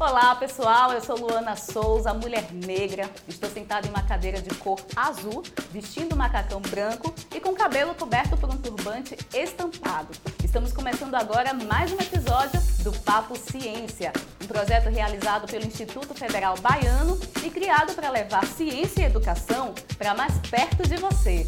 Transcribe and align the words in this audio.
Olá 0.00 0.34
pessoal, 0.34 0.94
eu 0.94 1.00
sou 1.02 1.14
Luana 1.14 1.54
Souza, 1.56 2.14
mulher 2.14 2.50
negra. 2.54 3.10
Estou 3.28 3.50
sentada 3.50 3.86
em 3.86 3.90
uma 3.90 4.02
cadeira 4.02 4.40
de 4.40 4.48
cor 4.54 4.80
azul, 4.96 5.42
vestindo 5.70 6.14
um 6.14 6.16
macacão 6.16 6.58
branco 6.58 7.14
e 7.34 7.38
com 7.38 7.50
o 7.50 7.54
cabelo 7.54 7.94
coberto 7.94 8.34
por 8.34 8.48
um 8.48 8.56
turbante 8.56 9.14
estampado. 9.34 10.08
Estamos 10.42 10.72
começando 10.72 11.14
agora 11.14 11.52
mais 11.52 11.92
um 11.92 11.96
episódio 11.96 12.58
do 12.82 12.92
Papo 13.00 13.36
Ciência, 13.36 14.14
um 14.42 14.46
projeto 14.46 14.88
realizado 14.88 15.46
pelo 15.46 15.66
Instituto 15.66 16.14
Federal 16.14 16.54
Baiano 16.62 17.20
e 17.44 17.50
criado 17.50 17.92
para 17.92 18.08
levar 18.08 18.46
ciência 18.46 19.02
e 19.02 19.04
educação 19.04 19.74
para 19.98 20.14
mais 20.14 20.32
perto 20.48 20.82
de 20.88 20.96
você. 20.96 21.46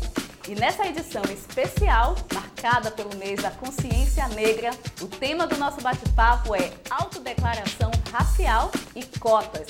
E 0.49 0.57
nessa 0.57 0.85
edição 0.87 1.23
especial, 1.33 2.17
marcada 2.35 2.91
pelo 2.91 3.15
mês 3.17 3.41
da 3.41 3.51
consciência 3.51 4.27
negra, 4.29 4.71
o 5.01 5.07
tema 5.07 5.47
do 5.47 5.57
nosso 5.57 5.81
bate-papo 5.81 6.55
é 6.57 6.73
autodeclaração 6.91 7.93
racial 8.13 8.73
e 8.97 9.05
cotas. 9.19 9.69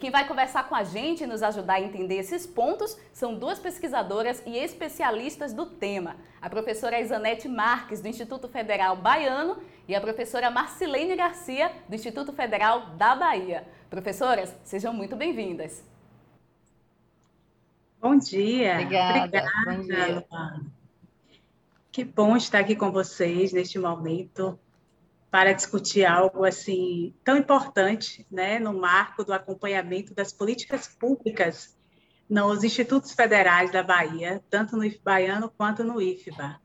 Quem 0.00 0.10
vai 0.10 0.26
conversar 0.26 0.66
com 0.66 0.74
a 0.74 0.82
gente 0.82 1.22
e 1.22 1.26
nos 1.26 1.42
ajudar 1.42 1.74
a 1.74 1.80
entender 1.80 2.16
esses 2.16 2.46
pontos 2.46 2.98
são 3.12 3.34
duas 3.34 3.58
pesquisadoras 3.58 4.42
e 4.46 4.56
especialistas 4.56 5.52
do 5.52 5.66
tema. 5.66 6.16
A 6.40 6.48
professora 6.48 6.98
Isanete 6.98 7.46
Marques, 7.46 8.00
do 8.00 8.08
Instituto 8.08 8.48
Federal 8.48 8.96
Baiano, 8.96 9.58
e 9.86 9.94
a 9.94 10.00
professora 10.00 10.50
Marcilene 10.50 11.14
Garcia, 11.14 11.70
do 11.86 11.94
Instituto 11.94 12.32
Federal 12.32 12.90
da 12.96 13.14
Bahia. 13.14 13.68
Professoras, 13.90 14.56
sejam 14.64 14.94
muito 14.94 15.14
bem-vindas. 15.16 15.84
Bom 18.00 18.16
dia. 18.16 18.72
Obrigada. 18.72 19.24
Obrigada. 19.26 19.48
Bom 19.66 19.82
dia. 19.82 20.26
Que 21.92 22.04
bom 22.04 22.36
estar 22.36 22.60
aqui 22.60 22.74
com 22.74 22.90
vocês 22.90 23.52
neste 23.52 23.78
momento 23.78 24.58
para 25.30 25.52
discutir 25.52 26.04
algo 26.04 26.44
assim 26.44 27.14
tão 27.24 27.36
importante, 27.36 28.26
né, 28.30 28.58
no 28.58 28.74
marco 28.74 29.24
do 29.24 29.32
acompanhamento 29.32 30.12
das 30.12 30.32
políticas 30.32 30.88
públicas 30.88 31.78
nos 32.28 32.62
institutos 32.62 33.12
federais 33.12 33.72
da 33.72 33.82
Bahia, 33.82 34.42
tanto 34.48 34.76
no 34.76 34.84
IF 34.84 35.00
Baiano 35.02 35.52
quanto 35.56 35.82
no 35.82 36.00
IFBA. 36.00 36.60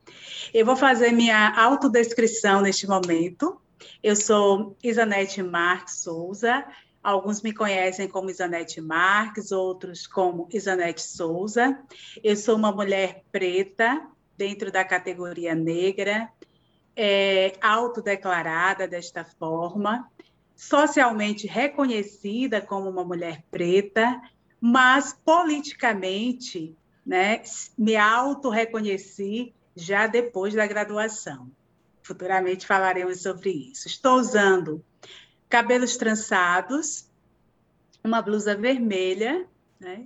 Eu 0.54 0.64
vou 0.64 0.76
fazer 0.76 1.12
minha 1.12 1.60
autodescrição 1.60 2.62
neste 2.62 2.86
momento. 2.86 3.60
Eu 4.02 4.16
sou 4.16 4.78
Isanete 4.84 5.42
Marques 5.42 6.02
Souza. 6.02 6.64
Alguns 7.02 7.42
me 7.42 7.52
conhecem 7.52 8.08
como 8.08 8.30
Isanete 8.30 8.80
Marques, 8.80 9.52
outros 9.52 10.06
como 10.06 10.48
Isanete 10.54 11.02
Souza. 11.02 11.80
Eu 12.24 12.36
sou 12.36 12.56
uma 12.56 12.72
mulher 12.72 13.24
preta 13.32 14.08
dentro 14.38 14.72
da 14.72 14.84
categoria 14.84 15.56
negra, 15.56 16.30
é, 16.96 17.54
autodeclarada 17.62 18.88
desta 18.88 19.26
forma, 19.26 20.10
socialmente 20.56 21.48
reconhecida 21.48 22.62
como 22.62 22.90
uma 22.90 23.04
mulher 23.04 23.44
preta, 23.52 24.22
mas 24.60 25.18
politicamente 25.26 26.76
né, 27.06 27.42
me 27.78 27.96
auto-reconheci 27.96 29.54
já 29.76 30.08
depois 30.08 30.54
da 30.54 30.66
graduação. 30.66 31.52
Futuramente 32.02 32.66
falaremos 32.66 33.22
sobre 33.22 33.50
isso. 33.50 33.88
Estou 33.88 34.16
usando 34.16 34.84
cabelos 35.50 35.98
trançados, 35.98 37.10
uma 38.04 38.22
blusa 38.22 38.56
vermelha, 38.56 39.46
né? 39.80 40.06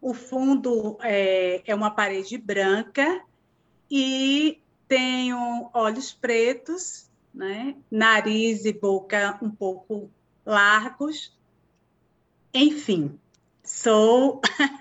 o 0.00 0.14
fundo 0.14 0.96
é, 1.02 1.62
é 1.66 1.74
uma 1.74 1.90
parede 1.90 2.38
branca 2.38 3.22
e 3.90 4.62
tenho 4.90 5.70
olhos 5.72 6.12
pretos, 6.12 7.08
né? 7.32 7.76
nariz 7.88 8.64
e 8.64 8.72
boca 8.72 9.38
um 9.40 9.48
pouco 9.48 10.10
largos. 10.44 11.32
Enfim, 12.52 13.16
sou 13.62 14.40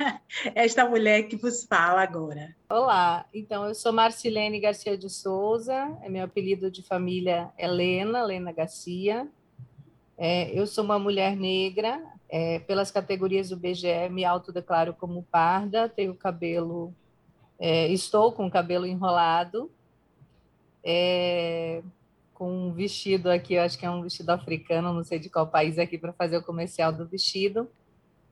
esta 0.56 0.83
mulher 0.89 1.28
que 1.28 1.35
vos 1.35 1.63
fala 1.63 2.01
agora. 2.01 2.56
Olá, 2.67 3.28
então 3.31 3.67
eu 3.67 3.75
sou 3.75 3.94
Marcilene 3.94 4.59
Garcia 4.59 4.97
de 4.97 5.07
Souza, 5.11 5.95
é 6.01 6.09
meu 6.09 6.23
apelido 6.23 6.72
de 6.72 6.81
família 6.81 7.51
Helena, 7.56 8.22
Helena 8.22 8.51
Garcia. 8.51 9.28
É, 10.17 10.51
eu 10.59 10.66
sou 10.66 10.83
uma 10.83 10.97
mulher 10.97 11.35
negra, 11.35 12.03
é, 12.28 12.57
pelas 12.57 12.89
categorias 12.89 13.50
do 13.50 13.57
BGE 13.57 14.09
me 14.09 14.25
autodeclaro 14.25 14.95
como 14.95 15.22
parda, 15.22 15.88
tenho 15.88 16.16
cabelo, 16.16 16.91
é, 17.59 17.88
estou 17.89 18.31
com 18.31 18.47
o 18.47 18.51
cabelo 18.51 18.88
enrolado, 18.88 19.69
é, 20.84 21.81
com 22.34 22.67
um 22.67 22.73
vestido 22.73 23.29
aqui, 23.29 23.56
eu 23.56 23.62
acho 23.62 23.78
que 23.78 23.85
é 23.85 23.90
um 23.90 24.01
vestido 24.01 24.29
africano, 24.29 24.94
não 24.94 25.03
sei 25.03 25.19
de 25.19 25.29
qual 25.29 25.47
país 25.47 25.78
aqui, 25.78 25.97
para 25.97 26.13
fazer 26.13 26.38
o 26.38 26.44
comercial 26.44 26.91
do 26.91 27.06
vestido. 27.06 27.69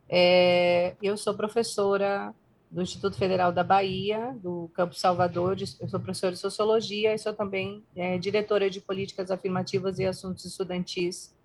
É, 0.09 0.96
eu 1.02 1.18
sou 1.18 1.34
professora 1.34 2.34
do 2.69 2.81
Instituto 2.81 3.18
Federal 3.18 3.52
da 3.52 3.63
Bahia, 3.63 4.36
do 4.41 4.69
Campo 4.74 4.94
Salvador, 4.94 5.57
eu 5.59 5.88
sou 5.88 6.00
professora 6.00 6.34
de 6.34 6.40
Sociologia 6.40 7.13
e 7.13 7.18
sou 7.18 7.34
também 7.34 7.84
é, 7.96 8.18
diretora 8.18 8.69
de 8.69 8.81
Políticas 8.81 9.31
Afirmativas 9.31 10.00
e 10.00 10.06
Assuntos 10.06 10.46
Estudantis 10.46 11.36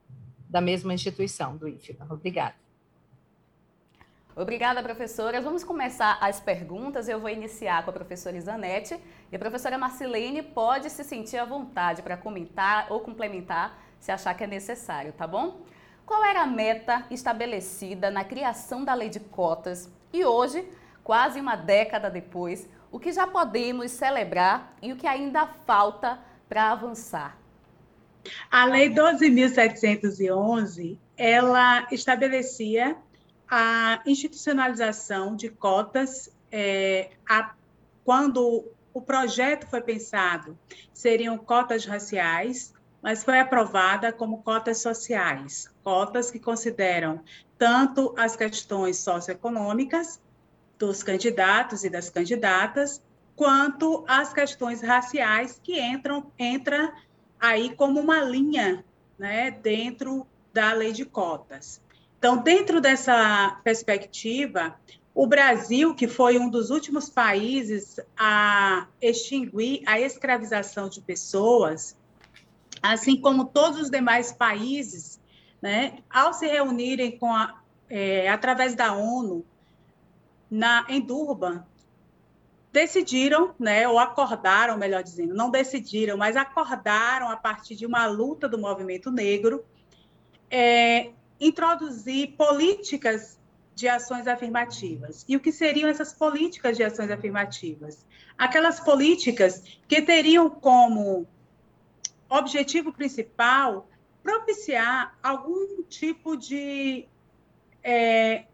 da 0.48 0.60
mesma 0.60 0.92
instituição, 0.92 1.56
do 1.56 1.66
IFBA. 1.66 2.06
Obrigada. 2.10 2.54
Obrigada, 4.34 4.82
professoras. 4.82 5.44
Vamos 5.44 5.62
começar 5.62 6.16
as 6.18 6.40
perguntas. 6.40 7.06
Eu 7.06 7.20
vou 7.20 7.28
iniciar 7.28 7.84
com 7.84 7.90
a 7.90 7.92
professora 7.92 8.34
Isanete 8.34 8.98
e 9.30 9.36
a 9.36 9.38
professora 9.38 9.76
Marcelene 9.76 10.42
pode 10.42 10.88
se 10.88 11.04
sentir 11.04 11.36
à 11.36 11.44
vontade 11.44 12.00
para 12.00 12.16
comentar 12.16 12.86
ou 12.90 13.00
complementar 13.00 13.78
se 14.00 14.10
achar 14.10 14.32
que 14.34 14.42
é 14.42 14.46
necessário, 14.46 15.12
tá 15.12 15.26
bom? 15.26 15.60
Qual 16.06 16.24
era 16.24 16.40
a 16.42 16.46
meta 16.46 17.04
estabelecida 17.10 18.10
na 18.10 18.24
criação 18.24 18.82
da 18.82 18.94
lei 18.94 19.10
de 19.10 19.20
cotas 19.20 19.92
e 20.10 20.24
hoje, 20.24 20.66
quase 21.04 21.38
uma 21.38 21.54
década 21.54 22.08
depois, 22.08 22.66
o 22.90 22.98
que 22.98 23.12
já 23.12 23.26
podemos 23.26 23.90
celebrar 23.90 24.74
e 24.80 24.94
o 24.94 24.96
que 24.96 25.06
ainda 25.06 25.46
falta 25.66 26.18
para 26.48 26.70
avançar? 26.70 27.36
A 28.50 28.64
Lei 28.64 28.88
12.711, 28.88 30.96
ela 31.16 31.86
estabelecia 31.90 32.96
a 33.54 34.00
institucionalização 34.06 35.36
de 35.36 35.50
cotas, 35.50 36.30
é, 36.50 37.10
a, 37.28 37.52
quando 38.02 38.64
o 38.94 39.02
projeto 39.02 39.66
foi 39.66 39.82
pensado, 39.82 40.58
seriam 40.90 41.36
cotas 41.36 41.84
raciais, 41.84 42.72
mas 43.02 43.22
foi 43.22 43.38
aprovada 43.38 44.10
como 44.10 44.42
cotas 44.42 44.78
sociais, 44.78 45.70
cotas 45.84 46.30
que 46.30 46.38
consideram 46.38 47.22
tanto 47.58 48.14
as 48.16 48.34
questões 48.34 48.96
socioeconômicas 48.96 50.18
dos 50.78 51.02
candidatos 51.02 51.84
e 51.84 51.90
das 51.90 52.08
candidatas, 52.08 53.02
quanto 53.36 54.02
as 54.08 54.32
questões 54.32 54.80
raciais 54.80 55.60
que 55.62 55.78
entram 55.78 56.32
entra 56.38 56.90
aí 57.38 57.76
como 57.76 58.00
uma 58.00 58.22
linha 58.22 58.82
né, 59.18 59.50
dentro 59.50 60.26
da 60.54 60.72
lei 60.72 60.92
de 60.92 61.04
cotas. 61.04 61.81
Então, 62.22 62.36
dentro 62.36 62.80
dessa 62.80 63.58
perspectiva, 63.64 64.76
o 65.12 65.26
Brasil, 65.26 65.92
que 65.92 66.06
foi 66.06 66.38
um 66.38 66.48
dos 66.48 66.70
últimos 66.70 67.10
países 67.10 67.98
a 68.16 68.86
extinguir 69.00 69.82
a 69.86 69.98
escravização 69.98 70.88
de 70.88 71.00
pessoas, 71.00 71.98
assim 72.80 73.20
como 73.20 73.46
todos 73.46 73.80
os 73.80 73.90
demais 73.90 74.30
países, 74.30 75.20
né, 75.60 75.98
ao 76.08 76.32
se 76.32 76.46
reunirem 76.46 77.18
com 77.18 77.26
a, 77.26 77.60
é, 77.90 78.28
através 78.28 78.76
da 78.76 78.92
ONU 78.92 79.44
na, 80.48 80.86
em 80.88 81.00
Durban, 81.00 81.66
decidiram, 82.72 83.52
né, 83.58 83.88
ou 83.88 83.98
acordaram, 83.98 84.78
melhor 84.78 85.02
dizendo, 85.02 85.34
não 85.34 85.50
decidiram, 85.50 86.16
mas 86.16 86.36
acordaram 86.36 87.28
a 87.28 87.36
partir 87.36 87.74
de 87.74 87.84
uma 87.84 88.06
luta 88.06 88.48
do 88.48 88.58
movimento 88.58 89.10
negro, 89.10 89.64
é, 90.48 91.10
introduzir 91.42 92.36
políticas 92.36 93.38
de 93.74 93.88
ações 93.88 94.28
afirmativas. 94.28 95.24
E 95.28 95.36
o 95.36 95.40
que 95.40 95.50
seriam 95.50 95.88
essas 95.88 96.12
políticas 96.12 96.76
de 96.76 96.84
ações 96.84 97.10
afirmativas? 97.10 98.06
Aquelas 98.38 98.78
políticas 98.78 99.62
que 99.88 100.00
teriam 100.00 100.48
como 100.48 101.26
objetivo 102.28 102.92
principal 102.92 103.88
propiciar 104.22 105.18
algum 105.20 105.82
tipo 105.82 106.36
de 106.36 107.06
é, 107.82 108.44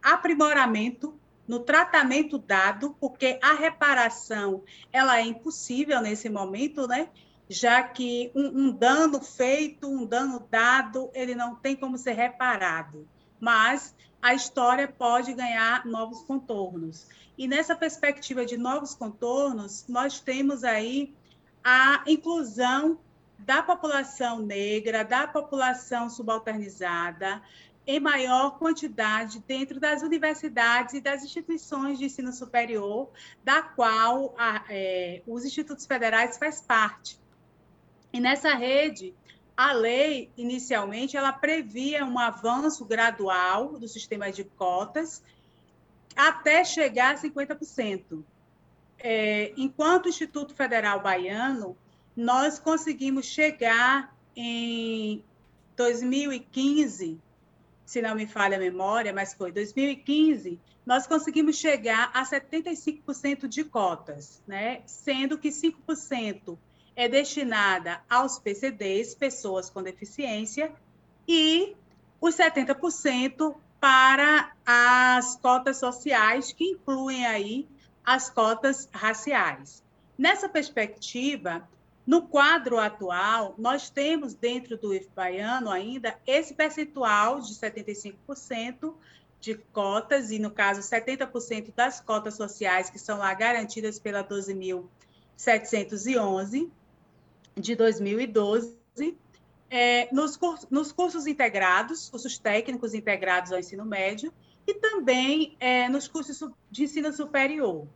aprimoramento 0.00 1.18
no 1.46 1.58
tratamento 1.58 2.38
dado, 2.38 2.96
porque 3.00 3.40
a 3.42 3.54
reparação 3.54 4.62
ela 4.92 5.18
é 5.18 5.22
impossível 5.22 6.00
nesse 6.00 6.28
momento, 6.28 6.86
né? 6.86 7.08
Já 7.52 7.82
que 7.82 8.32
um, 8.34 8.66
um, 8.66 8.70
dano 8.72 9.20
feito, 9.20 9.88
um 9.88 10.04
dano 10.06 10.46
dado, 10.50 11.10
ele 11.14 11.34
não 11.34 11.54
tem 11.54 11.76
como 11.76 11.98
ser 11.98 12.12
reparado. 12.12 13.06
mas 13.40 13.94
a 14.20 14.34
história 14.34 14.86
pode 14.86 15.34
ganhar 15.34 15.84
novos 15.84 16.22
contornos. 16.22 17.08
E 17.36 17.48
nessa 17.48 17.74
perspectiva 17.74 18.46
de 18.46 18.56
novos 18.56 18.94
contornos, 18.94 19.84
nós 19.88 20.20
temos 20.20 20.62
aí 20.62 21.12
a 21.64 22.04
inclusão 22.06 23.00
da 23.38 23.62
população 23.62 24.38
negra, 24.38 25.04
da 25.04 25.26
população 25.26 26.08
subalternizada, 26.08 27.42
em 27.84 27.98
maior 27.98 28.58
quantidade 28.58 29.40
dentro 29.40 29.80
das 29.80 30.02
universidades 30.02 30.94
e 30.94 31.00
das 31.00 31.24
instituições 31.24 31.98
de 31.98 32.04
ensino 32.04 32.32
superior, 32.32 33.10
da 33.42 33.62
qual 33.62 34.34
a, 34.38 34.64
é, 34.68 35.22
os 35.26 35.44
institutos 35.44 35.84
federais 35.84 36.38
faz 36.38 36.60
parte. 36.60 37.20
E 38.12 38.20
nessa 38.20 38.54
rede, 38.54 39.14
a 39.56 39.72
lei, 39.72 40.30
inicialmente, 40.36 41.16
ela 41.16 41.32
previa 41.32 42.04
um 42.04 42.18
avanço 42.18 42.84
gradual 42.84 43.78
do 43.78 43.88
sistema 43.88 44.30
de 44.30 44.44
cotas 44.44 45.22
até 46.16 46.64
chegar 46.64 47.14
a 47.14 47.18
50%. 47.18 48.22
É, 48.98 49.52
enquanto 49.56 50.08
Instituto 50.08 50.54
Federal 50.54 51.00
Baiano, 51.00 51.76
nós 52.16 52.58
conseguimos 52.58 53.26
chegar 53.26 54.14
em 54.36 55.24
2015, 55.76 57.18
se 57.84 58.02
não 58.02 58.14
me 58.14 58.26
falha 58.26 58.56
a 58.56 58.60
memória, 58.60 59.12
mas 59.12 59.34
foi 59.34 59.50
2015, 59.50 60.60
nós 60.84 61.06
conseguimos 61.06 61.56
chegar 61.56 62.10
a 62.12 62.24
75% 62.24 63.48
de 63.48 63.64
cotas, 63.64 64.42
né? 64.46 64.82
sendo 64.86 65.38
que 65.38 65.48
5% 65.48 66.58
é 66.94 67.08
destinada 67.08 68.00
aos 68.08 68.38
PCDs, 68.38 69.14
pessoas 69.14 69.70
com 69.70 69.82
deficiência, 69.82 70.72
e 71.26 71.74
os 72.20 72.36
70% 72.36 73.56
para 73.80 74.52
as 74.64 75.34
cotas 75.36 75.78
sociais, 75.78 76.52
que 76.52 76.64
incluem 76.64 77.26
aí 77.26 77.66
as 78.04 78.30
cotas 78.30 78.88
raciais. 78.92 79.82
Nessa 80.16 80.48
perspectiva, 80.48 81.68
no 82.06 82.22
quadro 82.22 82.78
atual, 82.78 83.56
nós 83.58 83.90
temos 83.90 84.34
dentro 84.34 84.76
do 84.76 84.94
IF 84.94 85.08
baiano 85.14 85.70
ainda 85.70 86.16
esse 86.26 86.54
percentual 86.54 87.40
de 87.40 87.54
75% 87.54 88.94
de 89.40 89.54
cotas, 89.72 90.30
e 90.30 90.38
no 90.38 90.50
caso, 90.50 90.80
70% 90.80 91.74
das 91.74 92.00
cotas 92.00 92.34
sociais 92.34 92.90
que 92.90 92.98
são 92.98 93.18
lá 93.18 93.34
garantidas 93.34 93.98
pela 93.98 94.22
12.711 94.22 96.70
de 97.54 97.74
2012, 97.74 98.76
é, 99.70 100.08
nos, 100.12 100.36
cursos, 100.36 100.68
nos 100.70 100.92
cursos 100.92 101.26
integrados, 101.26 102.10
cursos 102.10 102.38
técnicos 102.38 102.94
integrados 102.94 103.52
ao 103.52 103.58
ensino 103.58 103.84
médio, 103.84 104.32
e 104.66 104.74
também 104.74 105.56
é, 105.58 105.88
nos 105.88 106.06
cursos 106.06 106.50
de 106.70 106.84
ensino 106.84 107.12
superior. 107.12 107.86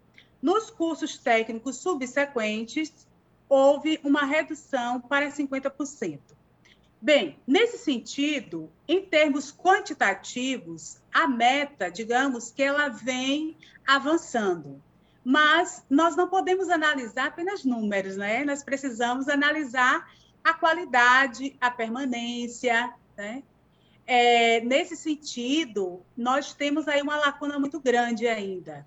Nos 0.40 0.70
cursos 0.70 1.18
técnicos 1.18 1.76
subsequentes, 1.76 3.06
houve 3.48 4.00
uma 4.02 4.24
redução 4.24 5.00
para 5.00 5.30
50%. 5.30 6.18
Bem, 7.00 7.38
nesse 7.46 7.78
sentido, 7.78 8.70
em 8.88 9.02
termos 9.02 9.52
quantitativos, 9.52 11.00
a 11.12 11.28
meta, 11.28 11.90
digamos 11.90 12.50
que 12.50 12.62
ela 12.62 12.88
vem 12.88 13.56
avançando. 13.86 14.82
Mas 15.28 15.84
nós 15.90 16.14
não 16.14 16.28
podemos 16.28 16.70
analisar 16.70 17.26
apenas 17.26 17.64
números, 17.64 18.16
né? 18.16 18.44
Nós 18.44 18.62
precisamos 18.62 19.28
analisar 19.28 20.08
a 20.44 20.54
qualidade, 20.54 21.56
a 21.60 21.68
permanência, 21.68 22.94
né? 23.16 23.42
É, 24.06 24.60
nesse 24.60 24.94
sentido, 24.94 26.00
nós 26.16 26.54
temos 26.54 26.86
aí 26.86 27.02
uma 27.02 27.16
lacuna 27.16 27.58
muito 27.58 27.80
grande 27.80 28.28
ainda. 28.28 28.86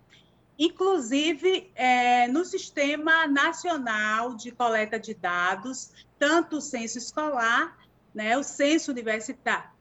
Inclusive, 0.58 1.70
é, 1.76 2.26
no 2.30 2.46
Sistema 2.46 3.28
Nacional 3.28 4.34
de 4.34 4.50
Coleta 4.50 4.98
de 4.98 5.14
Dados, 5.14 5.92
tanto 6.18 6.60
o 6.60 6.62
censo 6.62 6.98
escolar, 6.98 7.78
né, 8.16 8.38
o 8.38 8.44
censo 8.44 8.92
universitário, 8.92 9.72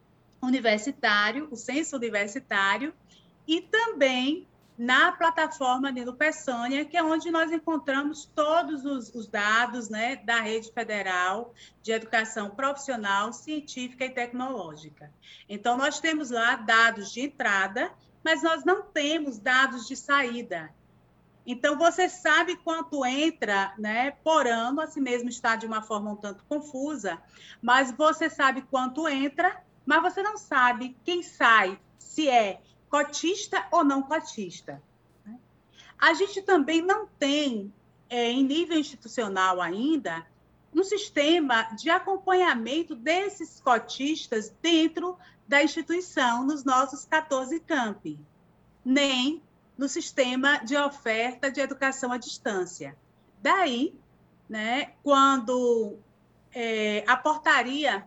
universitário, 0.43 1.47
o 1.53 1.57
censo 1.57 1.95
universitário, 1.95 2.93
e 3.47 3.61
também 3.61 4.49
na 4.79 5.11
plataforma 5.11 5.91
Nilo 5.91 6.15
Peçanha, 6.15 6.85
que 6.85 6.97
é 6.97 7.03
onde 7.03 7.33
nós 7.33 7.51
encontramos 7.51 8.25
todos 8.33 8.85
os, 8.85 9.13
os, 9.13 9.27
dados 9.27 9.89
né, 9.89 10.15
da 10.15 10.41
rede 10.41 10.71
federal 10.71 11.53
de 11.83 11.91
educação 11.91 12.51
profissional, 12.51 13.33
científica 13.33 14.05
e 14.05 14.11
tecnológica. 14.11 15.13
Então, 15.49 15.77
nós 15.77 15.99
temos 15.99 16.31
lá 16.31 16.55
dados 16.55 17.11
de 17.11 17.23
entrada, 17.23 17.91
mas 18.23 18.41
nós 18.45 18.65
não 18.65 18.83
temos 18.83 19.41
dados 19.41 19.89
de 19.89 19.97
saída. 19.97 20.73
Então, 21.45 21.77
você 21.77 22.09
sabe 22.09 22.55
quanto 22.59 23.05
entra 23.05 23.75
né, 23.79 24.13
por 24.23 24.47
ano, 24.47 24.81
assim 24.81 25.01
mesmo 25.01 25.29
está 25.29 25.57
de 25.57 25.67
uma 25.67 25.83
forma 25.83 26.13
um 26.13 26.17
tanto 26.17 26.45
confusa, 26.45 27.21
mas 27.61 27.91
você 27.91 28.31
sabe 28.31 28.63
quanto 28.63 29.09
entra, 29.09 29.61
mas 29.85 30.03
você 30.03 30.23
não 30.23 30.37
sabe 30.37 30.97
quem 31.03 31.21
sai, 31.21 31.81
se 31.99 32.29
é 32.29 32.61
cotista 32.91 33.67
ou 33.71 33.85
não 33.85 34.03
cotista. 34.03 34.83
Né? 35.25 35.39
A 35.99 36.15
gente 36.15 36.43
também 36.43 36.83
não 36.83 37.07
tem, 37.07 37.73
é, 38.09 38.31
em 38.31 38.45
nível 38.45 38.79
institucional 38.79 39.61
ainda, 39.61 40.27
um 40.75 40.83
sistema 40.83 41.63
de 41.75 41.91
acompanhamento 41.91 42.95
desses 42.95 43.61
cotistas 43.61 44.53
dentro 44.61 45.17
da 45.47 45.63
instituição, 45.63 46.45
nos 46.45 46.63
nossos 46.63 47.05
14 47.07 47.59
campi, 47.61 48.19
nem 48.85 49.43
no 49.77 49.89
sistema 49.89 50.59
de 50.59 50.77
oferta 50.77 51.51
de 51.51 51.61
educação 51.61 52.13
à 52.13 52.19
distância. 52.19 52.97
Daí, 53.41 53.95
né, 54.49 54.93
quando 55.03 55.97
é, 56.53 57.05
a 57.07 57.17
portaria 57.17 58.07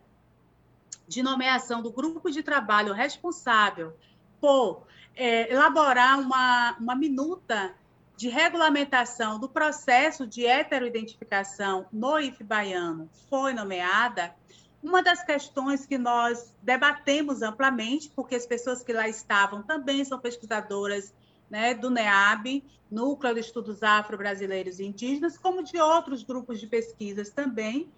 de 1.07 1.23
nomeação 1.23 1.81
do 1.81 1.91
grupo 1.91 2.29
de 2.29 2.43
trabalho 2.43 2.93
responsável 2.93 3.95
por 4.41 4.87
é, 5.15 5.53
elaborar 5.53 6.19
uma, 6.19 6.75
uma 6.79 6.95
minuta 6.95 7.73
de 8.17 8.27
regulamentação 8.27 9.39
do 9.39 9.47
processo 9.47 10.27
de 10.27 10.45
heteroidentificação 10.45 11.85
no 11.93 12.19
IF 12.19 12.43
baiano 12.43 13.09
foi 13.29 13.53
nomeada, 13.53 14.35
uma 14.83 15.01
das 15.01 15.23
questões 15.23 15.85
que 15.85 15.97
nós 15.97 16.53
debatemos 16.61 17.41
amplamente, 17.41 18.11
porque 18.15 18.35
as 18.35 18.45
pessoas 18.45 18.83
que 18.83 18.91
lá 18.91 19.07
estavam 19.07 19.61
também 19.61 20.03
são 20.03 20.19
pesquisadoras 20.19 21.13
né, 21.49 21.73
do 21.73 21.89
NEAB, 21.89 22.63
Núcleo 22.89 23.33
de 23.33 23.39
Estudos 23.39 23.83
Afro-Brasileiros 23.83 24.79
e 24.79 24.85
Indígenas, 24.85 25.37
como 25.37 25.63
de 25.63 25.79
outros 25.79 26.23
grupos 26.23 26.59
de 26.59 26.67
pesquisas 26.67 27.29
também, 27.29 27.89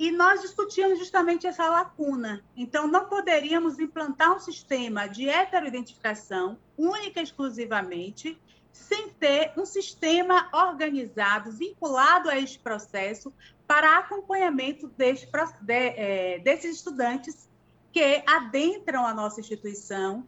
e 0.00 0.10
nós 0.10 0.40
discutíamos 0.40 0.98
justamente 0.98 1.46
essa 1.46 1.68
lacuna. 1.68 2.42
Então, 2.56 2.86
não 2.86 3.04
poderíamos 3.04 3.78
implantar 3.78 4.34
um 4.34 4.40
sistema 4.40 5.06
de 5.06 5.28
heteroidentificação 5.28 6.56
única 6.74 7.20
e 7.20 7.22
exclusivamente, 7.22 8.40
sem 8.72 9.10
ter 9.10 9.52
um 9.58 9.66
sistema 9.66 10.48
organizado, 10.54 11.52
vinculado 11.52 12.30
a 12.30 12.38
este 12.38 12.58
processo, 12.58 13.30
para 13.66 13.98
acompanhamento 13.98 14.88
deste, 14.88 15.28
de, 15.60 15.74
é, 15.74 16.38
desses 16.38 16.76
estudantes 16.76 17.46
que 17.92 18.22
adentram 18.26 19.06
a 19.06 19.12
nossa 19.12 19.40
instituição 19.40 20.26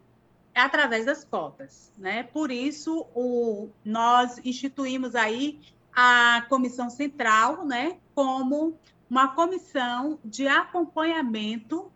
através 0.53 1.07
das 1.07 1.23
cotas. 1.23 1.91
Né? 1.97 2.21
Por 2.21 2.51
isso, 2.51 3.07
o, 3.15 3.69
nós 3.83 4.39
instituímos 4.45 5.15
aí 5.15 5.59
a 5.95 6.45
comissão 6.47 6.91
central 6.91 7.65
né, 7.65 7.97
como 8.13 8.77
uma 9.13 9.27
comissão 9.27 10.17
de 10.25 10.47
acompanhamento 10.47 11.91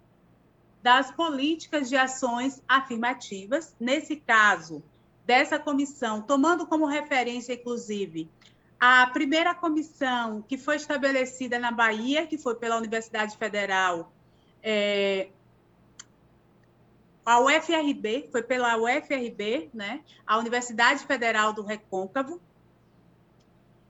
das 0.83 1.09
políticas 1.09 1.89
de 1.89 1.97
ações 1.97 2.61
afirmativas. 2.67 3.75
Nesse 3.79 4.17
caso, 4.17 4.83
dessa 5.25 5.57
comissão, 5.57 6.21
tomando 6.21 6.67
como 6.67 6.85
referência, 6.85 7.53
inclusive, 7.53 8.29
a 8.79 9.07
primeira 9.07 9.55
comissão 9.55 10.43
que 10.47 10.59
foi 10.59 10.75
estabelecida 10.75 11.57
na 11.57 11.71
Bahia, 11.71 12.27
que 12.27 12.37
foi 12.37 12.53
pela 12.53 12.77
Universidade 12.77 13.35
Federal, 13.35 14.13
é, 14.61 15.29
a 17.25 17.39
UFRB, 17.39 18.29
foi 18.31 18.43
pela 18.43 18.77
UFRB, 18.77 19.71
né, 19.73 20.01
a 20.23 20.37
Universidade 20.37 21.03
Federal 21.03 21.51
do 21.51 21.63
Recôncavo, 21.63 22.39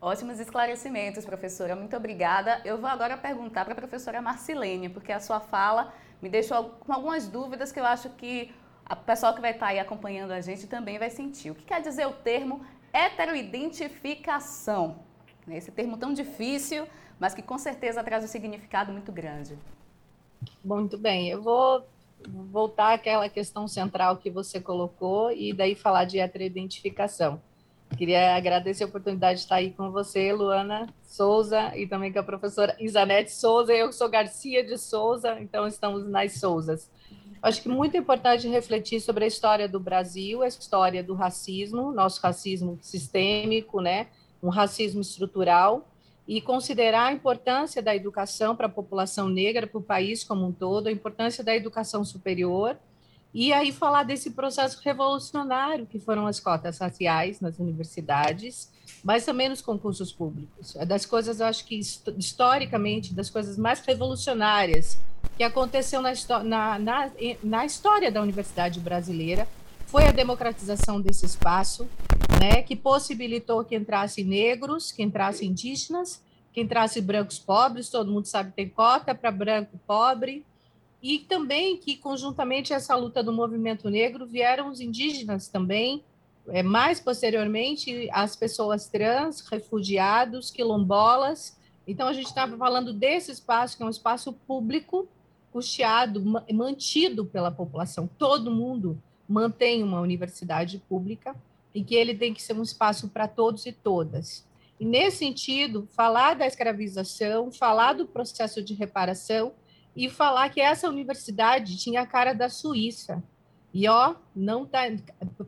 Ótimos 0.00 0.40
esclarecimentos, 0.40 1.26
professora. 1.26 1.76
Muito 1.76 1.94
obrigada. 1.94 2.62
Eu 2.64 2.78
vou 2.78 2.88
agora 2.88 3.18
perguntar 3.18 3.64
para 3.64 3.74
a 3.74 3.76
professora 3.76 4.22
Marcilene, 4.22 4.88
porque 4.88 5.12
a 5.12 5.20
sua 5.20 5.40
fala 5.40 5.92
me 6.22 6.30
deixou 6.30 6.70
com 6.80 6.92
algumas 6.92 7.28
dúvidas 7.28 7.70
que 7.70 7.78
eu 7.78 7.84
acho 7.84 8.08
que 8.10 8.52
o 8.90 8.96
pessoal 8.96 9.34
que 9.34 9.40
vai 9.40 9.52
estar 9.52 9.66
aí 9.66 9.78
acompanhando 9.78 10.32
a 10.32 10.40
gente 10.40 10.66
também 10.66 10.98
vai 10.98 11.10
sentir. 11.10 11.50
O 11.50 11.54
que 11.54 11.64
quer 11.64 11.82
dizer 11.82 12.06
o 12.06 12.12
termo 12.12 12.64
heteroidentificação? 12.92 15.09
Esse 15.48 15.70
termo 15.70 15.96
tão 15.96 16.12
difícil, 16.12 16.86
mas 17.18 17.34
que 17.34 17.42
com 17.42 17.58
certeza 17.58 18.02
traz 18.02 18.24
um 18.24 18.28
significado 18.28 18.92
muito 18.92 19.10
grande. 19.10 19.58
Muito 20.64 20.96
bem, 20.96 21.28
eu 21.28 21.42
vou 21.42 21.84
voltar 22.28 22.94
àquela 22.94 23.28
questão 23.28 23.66
central 23.66 24.16
que 24.16 24.30
você 24.30 24.60
colocou 24.60 25.32
e 25.32 25.52
daí 25.52 25.74
falar 25.74 26.04
de 26.04 26.18
heteroidentificação. 26.18 27.40
Queria 27.96 28.36
agradecer 28.36 28.84
a 28.84 28.86
oportunidade 28.86 29.38
de 29.38 29.44
estar 29.44 29.56
aí 29.56 29.72
com 29.72 29.90
você, 29.90 30.32
Luana 30.32 30.88
Souza, 31.02 31.76
e 31.76 31.86
também 31.86 32.12
com 32.12 32.20
a 32.20 32.22
professora 32.22 32.76
Isanete 32.78 33.32
Souza. 33.32 33.72
Eu 33.72 33.92
sou 33.92 34.08
Garcia 34.08 34.64
de 34.64 34.78
Souza, 34.78 35.40
então 35.40 35.66
estamos 35.66 36.08
nas 36.08 36.34
Souzas. 36.34 36.88
Acho 37.42 37.62
que 37.62 37.68
muito 37.68 37.96
importante 37.96 38.46
refletir 38.46 39.00
sobre 39.00 39.24
a 39.24 39.26
história 39.26 39.68
do 39.68 39.80
Brasil, 39.80 40.42
a 40.42 40.46
história 40.46 41.02
do 41.02 41.14
racismo, 41.14 41.90
nosso 41.90 42.20
racismo 42.20 42.78
sistêmico, 42.80 43.80
né? 43.80 44.06
Um 44.42 44.48
racismo 44.48 45.00
estrutural, 45.00 45.86
e 46.30 46.40
considerar 46.40 47.06
a 47.06 47.12
importância 47.12 47.82
da 47.82 47.94
educação 47.94 48.54
para 48.54 48.66
a 48.66 48.70
população 48.70 49.28
negra, 49.28 49.66
para 49.66 49.78
o 49.78 49.82
país 49.82 50.22
como 50.22 50.46
um 50.46 50.52
todo, 50.52 50.86
a 50.86 50.92
importância 50.92 51.42
da 51.42 51.56
educação 51.56 52.04
superior, 52.04 52.76
e 53.34 53.52
aí 53.52 53.72
falar 53.72 54.04
desse 54.04 54.30
processo 54.30 54.80
revolucionário 54.82 55.86
que 55.86 55.98
foram 55.98 56.28
as 56.28 56.38
cotas 56.38 56.78
raciais 56.78 57.40
nas 57.40 57.58
universidades, 57.58 58.70
mas 59.02 59.24
também 59.24 59.48
nos 59.48 59.60
concursos 59.60 60.12
públicos. 60.12 60.76
É 60.76 60.84
das 60.84 61.06
coisas, 61.06 61.40
eu 61.40 61.46
acho 61.46 61.64
que 61.64 61.80
historicamente, 62.16 63.14
das 63.14 63.30
coisas 63.30 63.56
mais 63.56 63.80
revolucionárias 63.80 64.98
que 65.36 65.42
aconteceu 65.42 66.00
na, 66.00 66.12
na, 66.44 66.78
na, 66.78 67.10
na 67.42 67.66
história 67.66 68.10
da 68.10 68.20
universidade 68.20 68.78
brasileira 68.78 69.48
foi 69.86 70.06
a 70.06 70.12
democratização 70.12 71.00
desse 71.00 71.26
espaço, 71.26 71.88
né, 72.40 72.62
que 72.62 72.74
possibilitou 72.74 73.62
que 73.62 73.76
entrassem 73.76 74.24
negros, 74.24 74.90
que 74.90 75.02
entrassem 75.02 75.50
indígenas, 75.50 76.24
que 76.54 76.62
entrassem 76.62 77.02
brancos 77.02 77.38
pobres, 77.38 77.90
todo 77.90 78.10
mundo 78.10 78.24
sabe 78.24 78.48
que 78.48 78.56
tem 78.56 78.68
cota 78.68 79.14
para 79.14 79.30
branco 79.30 79.78
pobre, 79.86 80.42
e 81.02 81.18
também 81.18 81.76
que, 81.76 81.96
conjuntamente, 81.96 82.72
essa 82.72 82.96
luta 82.96 83.22
do 83.22 83.30
movimento 83.30 83.90
negro, 83.90 84.26
vieram 84.26 84.70
os 84.70 84.80
indígenas 84.80 85.48
também, 85.48 86.02
é, 86.48 86.62
mais 86.62 86.98
posteriormente, 86.98 88.08
as 88.10 88.34
pessoas 88.34 88.88
trans, 88.88 89.40
refugiados, 89.40 90.50
quilombolas. 90.50 91.58
Então, 91.86 92.08
a 92.08 92.12
gente 92.14 92.26
estava 92.26 92.56
falando 92.56 92.92
desse 92.92 93.30
espaço, 93.30 93.76
que 93.76 93.82
é 93.82 93.86
um 93.86 93.90
espaço 93.90 94.32
público, 94.32 95.06
custeado, 95.52 96.22
mantido 96.52 97.24
pela 97.26 97.50
população. 97.50 98.08
Todo 98.18 98.50
mundo 98.50 99.00
mantém 99.28 99.82
uma 99.82 100.00
universidade 100.00 100.82
pública 100.88 101.36
e 101.74 101.82
que 101.84 101.94
ele 101.94 102.14
tem 102.14 102.34
que 102.34 102.42
ser 102.42 102.54
um 102.54 102.62
espaço 102.62 103.08
para 103.08 103.28
todos 103.28 103.66
e 103.66 103.72
todas. 103.72 104.46
E, 104.78 104.84
nesse 104.84 105.18
sentido, 105.18 105.88
falar 105.92 106.34
da 106.34 106.46
escravização, 106.46 107.52
falar 107.52 107.92
do 107.92 108.06
processo 108.06 108.62
de 108.62 108.74
reparação, 108.74 109.52
e 109.94 110.08
falar 110.08 110.48
que 110.50 110.60
essa 110.60 110.88
universidade 110.88 111.76
tinha 111.76 112.02
a 112.02 112.06
cara 112.06 112.32
da 112.32 112.48
Suíça. 112.48 113.22
E 113.72 113.88
ó, 113.88 114.14
não 114.34 114.66
tá, 114.66 114.80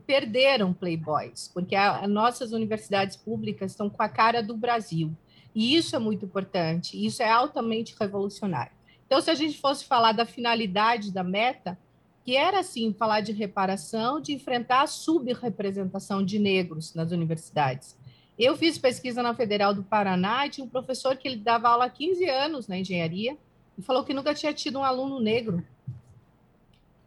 perderam 0.05 0.73
playboys, 0.73 1.49
porque 1.53 1.75
as 1.75 2.07
nossas 2.09 2.51
universidades 2.51 3.17
públicas 3.17 3.71
estão 3.71 3.89
com 3.89 4.01
a 4.01 4.07
cara 4.07 4.41
do 4.41 4.55
Brasil. 4.55 5.11
E 5.53 5.75
isso 5.75 5.95
é 5.95 5.99
muito 5.99 6.25
importante, 6.25 7.03
isso 7.05 7.21
é 7.21 7.29
altamente 7.29 7.95
revolucionário. 7.99 8.71
Então, 9.05 9.21
se 9.21 9.29
a 9.29 9.35
gente 9.35 9.59
fosse 9.59 9.85
falar 9.85 10.13
da 10.13 10.25
finalidade 10.25 11.11
da 11.11 11.23
meta, 11.23 11.77
que 12.23 12.35
era 12.35 12.59
assim 12.59 12.93
falar 12.93 13.21
de 13.21 13.31
reparação, 13.31 14.21
de 14.21 14.33
enfrentar 14.33 14.83
a 14.83 14.87
subrepresentação 14.87 16.23
de 16.23 16.39
negros 16.39 16.93
nas 16.93 17.11
universidades. 17.11 17.97
Eu 18.39 18.55
fiz 18.57 18.77
pesquisa 18.77 19.21
na 19.21 19.35
Federal 19.35 19.73
do 19.73 19.83
Paraná 19.83 20.47
e 20.47 20.49
tinha 20.49 20.65
um 20.65 20.69
professor 20.69 21.17
que 21.17 21.27
ele 21.27 21.37
dava 21.37 21.69
aula 21.69 21.85
há 21.85 21.89
15 21.89 22.27
anos 22.29 22.67
na 22.67 22.77
engenharia, 22.77 23.37
e 23.77 23.81
falou 23.81 24.03
que 24.03 24.13
nunca 24.13 24.33
tinha 24.33 24.53
tido 24.53 24.79
um 24.79 24.83
aluno 24.83 25.19
negro. 25.19 25.63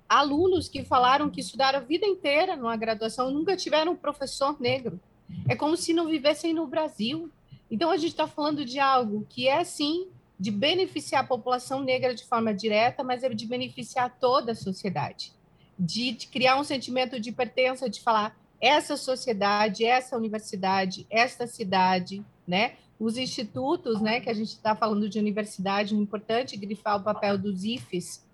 Alunos 0.09 0.69
que 0.69 0.85
falaram 0.85 1.31
que 1.31 1.41
estudaram 1.41 1.79
a 1.79 1.83
vida 1.83 2.07
inteira 2.07 2.55
numa 2.57 2.77
graduação 2.77 3.31
nunca 3.31 3.57
tiveram 3.57 3.93
um 3.93 3.97
professor 3.97 4.61
negro. 4.61 5.01
É 5.49 5.57
como 5.57 5.77
se 5.77 5.93
não 5.93 6.07
vivessem 6.07 6.53
no 6.53 6.67
Brasil. 6.67 7.31
Então, 7.71 7.91
a 7.91 7.97
gente 7.97 8.11
está 8.11 8.29
falando 8.29 8.65
de 8.65 8.79
algo 8.79 9.27
que 9.29 9.49
é, 9.49 9.65
sim, 9.65 10.09
de 10.39 10.51
beneficiar 10.51 11.25
a 11.25 11.27
população 11.27 11.83
negra 11.83 12.15
de 12.15 12.25
forma 12.25 12.53
direta, 12.53 13.03
mas 13.03 13.23
é 13.23 13.29
de 13.29 13.47
beneficiar 13.47 14.17
toda 14.21 14.53
a 14.53 14.55
sociedade. 14.55 15.33
De, 15.79 16.13
de 16.13 16.27
criar 16.27 16.59
um 16.59 16.65
sentimento 16.65 17.19
de 17.19 17.33
pertença, 17.33 17.89
de 17.89 18.01
falar 18.01 18.39
essa 18.61 18.97
sociedade, 18.97 19.85
essa 19.85 20.17
universidade, 20.17 21.07
esta 21.11 21.47
cidade, 21.47 22.25
né? 22.47 22.77
os 22.99 23.19
institutos, 23.19 24.01
né, 24.01 24.21
que 24.21 24.31
a 24.31 24.35
gente 24.35 24.49
está 24.49 24.75
falando 24.75 25.09
de 25.09 25.19
universidade, 25.19 25.95
é 25.95 25.99
importante 25.99 26.57
grifar 26.57 26.97
o 26.97 27.03
papel 27.03 27.37
dos 27.37 27.65
IFES, 27.65 28.25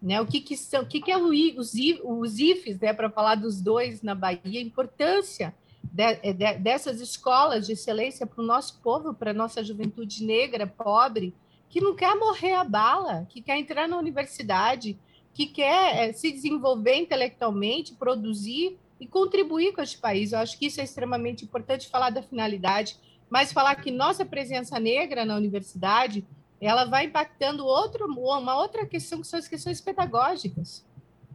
né, 0.00 0.20
o 0.20 0.26
que, 0.26 0.40
que 0.40 0.56
são, 0.56 0.82
o 0.82 0.86
que, 0.86 1.00
que 1.00 1.10
é 1.10 1.18
os, 1.18 1.74
os 2.02 2.38
IFES, 2.38 2.80
né, 2.80 2.92
para 2.92 3.10
falar 3.10 3.34
dos 3.34 3.60
dois 3.60 4.02
na 4.02 4.14
Bahia, 4.14 4.40
a 4.44 4.62
importância 4.62 5.54
de, 5.82 6.02
é, 6.02 6.32
de, 6.32 6.54
dessas 6.58 7.00
escolas 7.00 7.66
de 7.66 7.72
excelência 7.72 8.26
para 8.26 8.42
o 8.42 8.46
nosso 8.46 8.78
povo, 8.80 9.12
para 9.12 9.34
nossa 9.34 9.62
juventude 9.62 10.24
negra, 10.24 10.66
pobre, 10.66 11.34
que 11.68 11.80
não 11.80 11.94
quer 11.94 12.14
morrer 12.14 12.54
a 12.54 12.64
bala, 12.64 13.26
que 13.28 13.42
quer 13.42 13.58
entrar 13.58 13.88
na 13.88 13.98
universidade, 13.98 14.98
que 15.34 15.46
quer 15.46 16.08
é, 16.08 16.12
se 16.12 16.32
desenvolver 16.32 16.96
intelectualmente, 16.96 17.94
produzir 17.94 18.78
e 18.98 19.06
contribuir 19.06 19.72
com 19.72 19.82
este 19.82 19.98
país. 19.98 20.32
Eu 20.32 20.38
acho 20.38 20.58
que 20.58 20.66
isso 20.66 20.80
é 20.80 20.84
extremamente 20.84 21.44
importante 21.44 21.88
falar 21.88 22.10
da 22.10 22.22
finalidade 22.22 22.98
mas 23.28 23.52
falar 23.52 23.74
que 23.76 23.90
nossa 23.90 24.24
presença 24.24 24.78
negra 24.78 25.24
na 25.24 25.36
universidade 25.36 26.24
ela 26.60 26.84
vai 26.84 27.04
impactando 27.04 27.66
outro, 27.66 28.06
uma 28.06 28.56
outra 28.56 28.86
questão 28.86 29.20
que 29.20 29.26
são 29.26 29.38
as 29.38 29.48
questões 29.48 29.80
pedagógicas. 29.80 30.84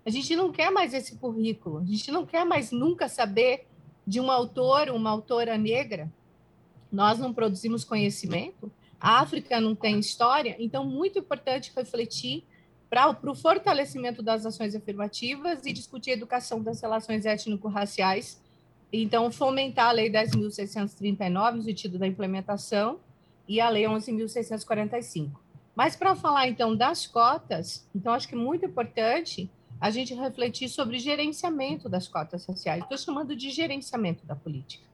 A 0.04 0.10
gente 0.10 0.36
não 0.36 0.52
quer 0.52 0.72
mais 0.72 0.94
esse 0.94 1.16
currículo, 1.18 1.80
a 1.80 1.86
gente 1.86 2.12
não 2.12 2.26
quer 2.26 2.44
mais 2.44 2.72
nunca 2.72 3.08
saber 3.08 3.68
de 4.08 4.20
um 4.20 4.32
autor, 4.32 4.90
uma 4.90 5.12
autora 5.12 5.58
negra. 5.58 6.12
Nós 6.92 7.20
não 7.20 7.34
produzimos 7.34 7.84
conhecimento, 7.84 8.72
a 9.02 9.20
África 9.20 9.60
não 9.60 9.76
tem 9.76 10.00
história, 10.00 10.56
então 10.60 10.86
muito 10.86 11.20
importante 11.20 11.72
refletir 11.76 12.44
para 12.90 13.18
o 13.24 13.36
fortalecimento 13.36 14.22
das 14.22 14.46
ações 14.46 14.76
afirmativas 14.76 15.66
e 15.66 15.74
discutir 15.74 16.12
a 16.12 16.14
educação 16.14 16.62
das 16.62 16.82
relações 16.82 17.26
étnico-raciais 17.26 18.40
então, 18.92 19.32
fomentar 19.32 19.88
a 19.88 19.92
Lei 19.92 20.12
10.639, 20.12 21.56
no 21.56 21.64
sentido 21.64 21.98
da 21.98 22.06
implementação, 22.06 23.00
e 23.48 23.62
a 23.62 23.70
Lei 23.70 23.84
11.645. 23.84 25.32
Mas 25.74 25.96
para 25.96 26.14
falar, 26.14 26.48
então, 26.50 26.76
das 26.76 27.08
cotas, 27.08 27.88
então, 27.96 28.14
acho 28.14 28.28
que 28.28 28.36
é 28.36 28.38
muito 28.38 28.66
importante 28.66 29.50
a 29.80 29.90
gente 29.90 30.14
refletir 30.14 30.68
sobre 30.68 31.00
gerenciamento 31.00 31.88
das 31.88 32.08
cotas 32.08 32.44
sociais. 32.44 32.84
Estou 32.84 32.98
chamando 32.98 33.36
de 33.36 33.50
gerenciamento 33.50 34.26
da 34.26 34.36
política. 34.36 34.91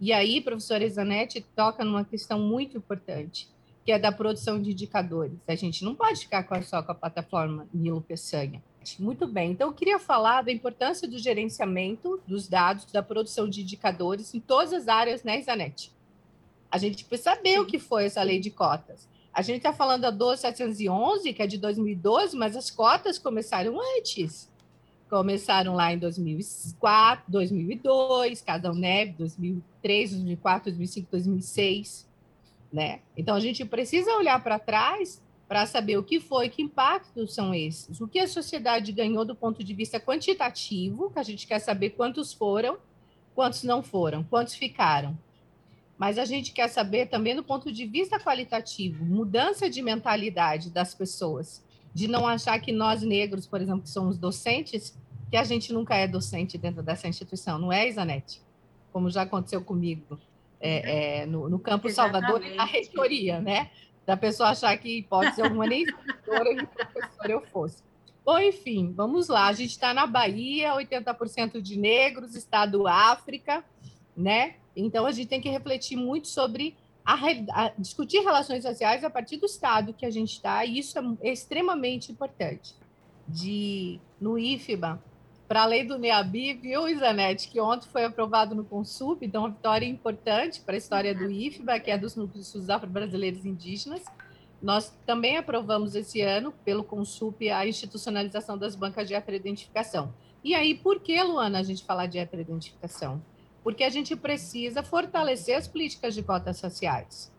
E 0.00 0.12
aí, 0.12 0.40
professora 0.40 0.84
Isanete 0.84 1.44
toca 1.56 1.84
numa 1.84 2.04
questão 2.04 2.38
muito 2.38 2.76
importante, 2.76 3.48
que 3.84 3.90
é 3.90 3.98
da 3.98 4.12
produção 4.12 4.60
de 4.62 4.70
indicadores. 4.70 5.36
A 5.46 5.54
gente 5.56 5.84
não 5.84 5.94
pode 5.94 6.20
ficar 6.20 6.46
só 6.62 6.82
com 6.82 6.92
a 6.92 6.94
plataforma 6.94 7.66
Nilo 7.74 8.00
Peçanha. 8.00 8.62
Muito 8.98 9.26
bem. 9.26 9.50
Então, 9.50 9.68
eu 9.68 9.74
queria 9.74 9.98
falar 9.98 10.42
da 10.42 10.52
importância 10.52 11.08
do 11.08 11.18
gerenciamento 11.18 12.20
dos 12.26 12.48
dados, 12.48 12.86
da 12.92 13.02
produção 13.02 13.48
de 13.48 13.62
indicadores 13.62 14.32
em 14.34 14.40
todas 14.40 14.72
as 14.72 14.88
áreas, 14.88 15.24
né, 15.24 15.40
Isanete? 15.40 15.92
A 16.70 16.78
gente 16.78 17.04
precisa 17.04 17.34
saber 17.34 17.60
o 17.60 17.66
que 17.66 17.78
foi 17.78 18.06
essa 18.06 18.22
lei 18.22 18.38
de 18.38 18.50
cotas. 18.50 19.08
A 19.32 19.42
gente 19.42 19.58
está 19.58 19.72
falando 19.72 20.02
da 20.02 20.10
12711, 20.10 21.32
que 21.32 21.42
é 21.42 21.46
de 21.46 21.58
2012, 21.58 22.36
mas 22.36 22.56
as 22.56 22.70
cotas 22.70 23.18
começaram 23.18 23.78
antes. 23.96 24.50
Começaram 25.08 25.74
lá 25.74 25.92
em 25.92 25.98
2004, 25.98 27.24
2002, 27.28 28.42
cada 28.42 28.70
UNEB, 28.70 29.14
2003, 29.18 30.10
2004, 30.10 30.64
2005, 30.70 31.08
2006, 31.10 32.08
né? 32.72 33.00
Então, 33.16 33.34
a 33.34 33.40
gente 33.40 33.64
precisa 33.64 34.12
olhar 34.16 34.42
para 34.42 34.58
trás 34.58 35.22
para 35.48 35.64
saber 35.64 35.96
o 35.96 36.02
que 36.02 36.20
foi, 36.20 36.50
que 36.50 36.60
impactos 36.60 37.34
são 37.34 37.54
esses, 37.54 37.98
o 38.02 38.06
que 38.06 38.18
a 38.18 38.28
sociedade 38.28 38.92
ganhou 38.92 39.24
do 39.24 39.34
ponto 39.34 39.64
de 39.64 39.72
vista 39.72 39.98
quantitativo, 39.98 41.10
que 41.10 41.18
a 41.18 41.22
gente 41.22 41.46
quer 41.46 41.58
saber 41.58 41.90
quantos 41.90 42.34
foram, 42.34 42.76
quantos 43.34 43.62
não 43.62 43.82
foram, 43.82 44.22
quantos 44.22 44.54
ficaram. 44.54 45.18
Mas 45.96 46.18
a 46.18 46.26
gente 46.26 46.52
quer 46.52 46.68
saber 46.68 47.06
também 47.06 47.34
do 47.34 47.42
ponto 47.42 47.72
de 47.72 47.86
vista 47.86 48.20
qualitativo, 48.20 49.04
mudança 49.04 49.70
de 49.70 49.80
mentalidade 49.80 50.70
das 50.70 50.94
pessoas, 50.94 51.64
de 51.98 52.06
não 52.06 52.28
achar 52.28 52.60
que 52.60 52.70
nós 52.70 53.02
negros, 53.02 53.44
por 53.44 53.60
exemplo, 53.60 53.82
que 53.82 53.90
somos 53.90 54.16
docentes, 54.16 54.96
que 55.28 55.36
a 55.36 55.42
gente 55.42 55.72
nunca 55.72 55.96
é 55.96 56.06
docente 56.06 56.56
dentro 56.56 56.80
dessa 56.80 57.08
instituição, 57.08 57.58
não 57.58 57.72
é, 57.72 57.88
Isanete? 57.88 58.40
Como 58.92 59.10
já 59.10 59.22
aconteceu 59.22 59.60
comigo 59.64 60.16
é, 60.60 61.22
é, 61.22 61.26
no, 61.26 61.48
no 61.48 61.58
Campo 61.58 61.88
Exatamente. 61.88 62.20
Salvador 62.22 62.46
e 62.46 62.54
na 62.54 62.64
reitoria, 62.64 63.40
né? 63.40 63.70
da 64.06 64.16
pessoa 64.16 64.50
achar 64.50 64.78
que 64.78 65.02
pode 65.02 65.34
ser 65.34 65.42
alguma 65.42 65.66
nem 65.66 65.84
professora 65.84 66.54
nem 66.54 66.64
professora 66.64 67.32
eu 67.32 67.40
fosse. 67.48 67.82
Bom, 68.24 68.38
enfim, 68.38 68.92
vamos 68.96 69.26
lá. 69.28 69.48
A 69.48 69.52
gente 69.52 69.72
está 69.72 69.92
na 69.92 70.06
Bahia, 70.06 70.72
80% 70.74 71.60
de 71.60 71.76
negros, 71.76 72.36
estado 72.36 72.86
África, 72.86 73.64
né? 74.16 74.54
Então 74.76 75.04
a 75.04 75.10
gente 75.10 75.28
tem 75.28 75.40
que 75.40 75.48
refletir 75.50 75.96
muito 75.96 76.28
sobre 76.28 76.76
a, 77.08 77.64
a, 77.64 77.72
discutir 77.78 78.20
relações 78.20 78.62
sociais 78.62 79.02
a 79.02 79.08
partir 79.08 79.38
do 79.38 79.46
estado 79.46 79.94
que 79.94 80.04
a 80.04 80.10
gente 80.10 80.32
está, 80.32 80.62
e 80.66 80.78
isso 80.78 80.98
é, 80.98 81.02
é 81.22 81.32
extremamente 81.32 82.12
importante. 82.12 82.74
De 83.26 83.98
no 84.20 84.38
IFBA, 84.38 85.02
para 85.46 85.62
a 85.62 85.66
lei 85.66 85.84
do 85.84 85.98
NEABI, 85.98 86.54
viu, 86.54 86.86
Isanete, 86.86 87.48
que 87.48 87.58
ontem 87.58 87.88
foi 87.88 88.04
aprovado 88.04 88.54
no 88.54 88.62
Consub, 88.62 89.24
então 89.24 89.42
uma 89.42 89.50
vitória 89.50 89.86
importante 89.86 90.60
para 90.60 90.74
a 90.74 90.78
história 90.78 91.14
do 91.14 91.30
IFBA, 91.30 91.80
que 91.80 91.90
é 91.90 91.96
dos 91.96 92.14
núcleos 92.14 92.68
afro-brasileiros 92.68 93.46
indígenas. 93.46 94.04
Nós 94.60 94.94
também 95.06 95.38
aprovamos 95.38 95.94
esse 95.94 96.20
ano, 96.20 96.52
pelo 96.62 96.84
Consub, 96.84 97.48
a 97.50 97.66
institucionalização 97.66 98.58
das 98.58 98.76
bancas 98.76 99.08
de 99.08 99.14
heteroidentificação. 99.14 100.12
E 100.44 100.54
aí, 100.54 100.74
por 100.74 101.00
que, 101.00 101.22
Luana, 101.22 101.58
a 101.58 101.62
gente 101.62 101.84
falar 101.84 102.06
de 102.06 102.18
heteroidentificação? 102.18 103.22
Porque 103.68 103.84
a 103.84 103.90
gente 103.90 104.16
precisa 104.16 104.82
fortalecer 104.82 105.54
as 105.54 105.68
políticas 105.68 106.14
de 106.14 106.22
cotas 106.22 106.56
sociais. 106.56 107.30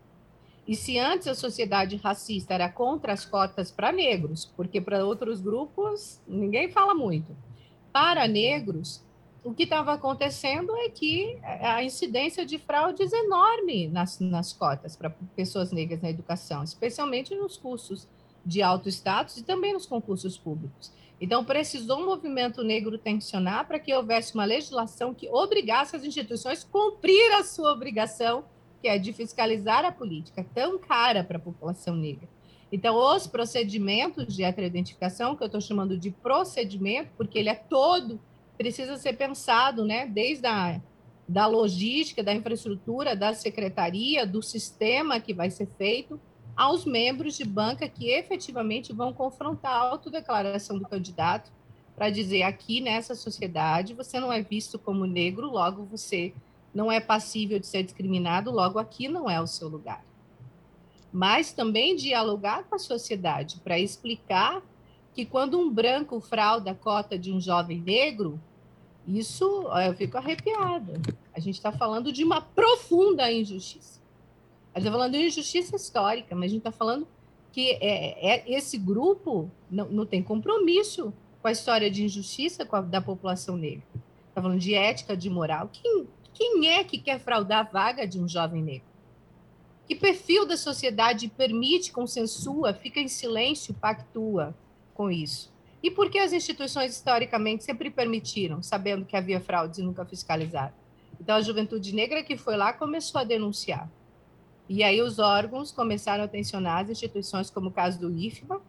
E 0.64 0.76
se 0.76 0.96
antes 0.96 1.26
a 1.26 1.34
sociedade 1.34 1.96
racista 1.96 2.54
era 2.54 2.68
contra 2.68 3.12
as 3.12 3.24
cotas 3.24 3.72
para 3.72 3.90
negros, 3.90 4.44
porque 4.56 4.80
para 4.80 5.04
outros 5.04 5.40
grupos 5.40 6.20
ninguém 6.28 6.70
fala 6.70 6.94
muito 6.94 7.36
para 7.92 8.28
negros, 8.28 9.04
o 9.42 9.52
que 9.52 9.64
estava 9.64 9.92
acontecendo 9.94 10.72
é 10.76 10.88
que 10.88 11.36
a 11.42 11.82
incidência 11.82 12.46
de 12.46 12.58
fraudes 12.58 13.12
é 13.12 13.24
enorme 13.24 13.88
nas, 13.88 14.20
nas 14.20 14.52
cotas 14.52 14.94
para 14.94 15.10
pessoas 15.34 15.72
negras 15.72 16.00
na 16.00 16.10
educação, 16.10 16.62
especialmente 16.62 17.34
nos 17.34 17.56
cursos 17.56 18.06
de 18.46 18.62
alto 18.62 18.88
status 18.88 19.38
e 19.38 19.42
também 19.42 19.72
nos 19.72 19.84
concursos 19.84 20.38
públicos. 20.38 20.92
Então, 21.20 21.44
precisou 21.44 22.00
um 22.00 22.06
movimento 22.06 22.64
negro 22.64 22.96
tensionar 22.96 23.66
para 23.66 23.78
que 23.78 23.94
houvesse 23.94 24.34
uma 24.34 24.44
legislação 24.44 25.12
que 25.12 25.28
obrigasse 25.28 25.94
as 25.94 26.02
instituições 26.02 26.64
a 26.64 26.68
cumprir 26.68 27.32
a 27.34 27.44
sua 27.44 27.72
obrigação, 27.72 28.44
que 28.80 28.88
é 28.88 28.98
de 28.98 29.12
fiscalizar 29.12 29.84
a 29.84 29.92
política 29.92 30.46
tão 30.54 30.78
cara 30.78 31.22
para 31.22 31.36
a 31.36 31.40
população 31.40 31.94
negra. 31.94 32.26
Então, 32.72 32.96
os 32.96 33.26
procedimentos 33.26 34.34
de 34.34 34.44
heteroidentificação, 34.44 35.36
que 35.36 35.42
eu 35.42 35.46
estou 35.46 35.60
chamando 35.60 35.98
de 35.98 36.10
procedimento, 36.10 37.10
porque 37.16 37.38
ele 37.38 37.48
é 37.48 37.54
todo, 37.54 38.18
precisa 38.56 38.96
ser 38.96 39.14
pensado, 39.14 39.84
né, 39.84 40.06
desde 40.06 40.46
a 40.46 40.80
da 41.28 41.46
logística, 41.46 42.24
da 42.24 42.34
infraestrutura, 42.34 43.14
da 43.14 43.32
secretaria, 43.32 44.26
do 44.26 44.42
sistema 44.42 45.20
que 45.20 45.32
vai 45.32 45.48
ser 45.48 45.68
feito, 45.78 46.20
aos 46.56 46.84
membros 46.84 47.36
de 47.36 47.44
banca 47.44 47.88
que 47.88 48.10
efetivamente 48.10 48.92
vão 48.92 49.12
confrontar 49.12 49.72
a 49.72 49.90
autodeclaração 49.90 50.78
do 50.78 50.88
candidato 50.88 51.50
para 51.96 52.10
dizer 52.10 52.42
aqui 52.42 52.80
nessa 52.80 53.14
sociedade 53.14 53.94
você 53.94 54.18
não 54.18 54.32
é 54.32 54.42
visto 54.42 54.78
como 54.78 55.06
negro, 55.06 55.50
logo 55.50 55.84
você 55.84 56.32
não 56.74 56.90
é 56.90 57.00
passível 57.00 57.58
de 57.58 57.66
ser 57.66 57.82
discriminado, 57.82 58.50
logo 58.50 58.78
aqui 58.78 59.08
não 59.08 59.28
é 59.28 59.40
o 59.40 59.46
seu 59.46 59.68
lugar 59.68 60.02
mas 61.12 61.52
também 61.52 61.96
dialogar 61.96 62.64
com 62.64 62.74
a 62.74 62.78
sociedade 62.78 63.60
para 63.62 63.78
explicar 63.78 64.62
que 65.12 65.26
quando 65.26 65.58
um 65.58 65.70
branco 65.70 66.20
frauda 66.20 66.70
a 66.70 66.74
cota 66.74 67.18
de 67.18 67.32
um 67.32 67.40
jovem 67.40 67.80
negro, 67.80 68.40
isso 69.06 69.44
eu 69.84 69.94
fico 69.94 70.16
arrepiada. 70.16 71.00
A 71.34 71.40
gente 71.40 71.56
está 71.56 71.72
falando 71.72 72.12
de 72.12 72.22
uma 72.22 72.40
profunda 72.40 73.30
injustiça. 73.30 73.99
A 74.74 74.78
gente 74.78 74.88
está 74.88 74.92
falando 74.92 75.12
de 75.12 75.26
injustiça 75.26 75.76
histórica, 75.76 76.34
mas 76.34 76.46
a 76.46 76.48
gente 76.48 76.58
está 76.58 76.72
falando 76.72 77.06
que 77.52 77.72
é, 77.80 78.34
é, 78.34 78.52
esse 78.52 78.78
grupo 78.78 79.50
não, 79.70 79.88
não 79.88 80.06
tem 80.06 80.22
compromisso 80.22 81.12
com 81.42 81.48
a 81.48 81.52
história 81.52 81.90
de 81.90 82.04
injustiça 82.04 82.66
a, 82.70 82.80
da 82.80 83.00
população 83.00 83.56
negra. 83.56 83.82
Está 84.28 84.40
falando 84.40 84.60
de 84.60 84.74
ética, 84.74 85.16
de 85.16 85.28
moral. 85.28 85.68
Quem, 85.72 86.06
quem 86.32 86.68
é 86.68 86.84
que 86.84 86.98
quer 86.98 87.18
fraudar 87.18 87.60
a 87.60 87.70
vaga 87.70 88.06
de 88.06 88.20
um 88.20 88.28
jovem 88.28 88.62
negro? 88.62 88.88
Que 89.88 89.96
perfil 89.96 90.46
da 90.46 90.56
sociedade 90.56 91.26
permite, 91.26 91.90
consensua, 91.90 92.72
fica 92.72 93.00
em 93.00 93.08
silêncio, 93.08 93.74
pactua 93.74 94.54
com 94.94 95.10
isso? 95.10 95.52
E 95.82 95.90
por 95.90 96.08
que 96.10 96.18
as 96.18 96.32
instituições 96.32 96.94
historicamente 96.94 97.64
sempre 97.64 97.90
permitiram, 97.90 98.62
sabendo 98.62 99.04
que 99.04 99.16
havia 99.16 99.40
fraudes 99.40 99.78
e 99.78 99.82
nunca 99.82 100.04
fiscalizaram? 100.04 100.74
Então 101.20 101.34
a 101.34 101.40
juventude 101.40 101.92
negra 101.92 102.22
que 102.22 102.36
foi 102.36 102.56
lá 102.56 102.72
começou 102.72 103.20
a 103.20 103.24
denunciar. 103.24 103.90
E 104.72 104.84
aí 104.84 105.02
os 105.02 105.18
órgãos 105.18 105.72
começaram 105.72 106.22
a 106.22 106.28
tensionar 106.28 106.84
as 106.84 106.90
instituições, 106.90 107.50
como 107.50 107.70
o 107.70 107.72
caso 107.72 107.98
do 107.98 108.16
IFBA, 108.16 108.62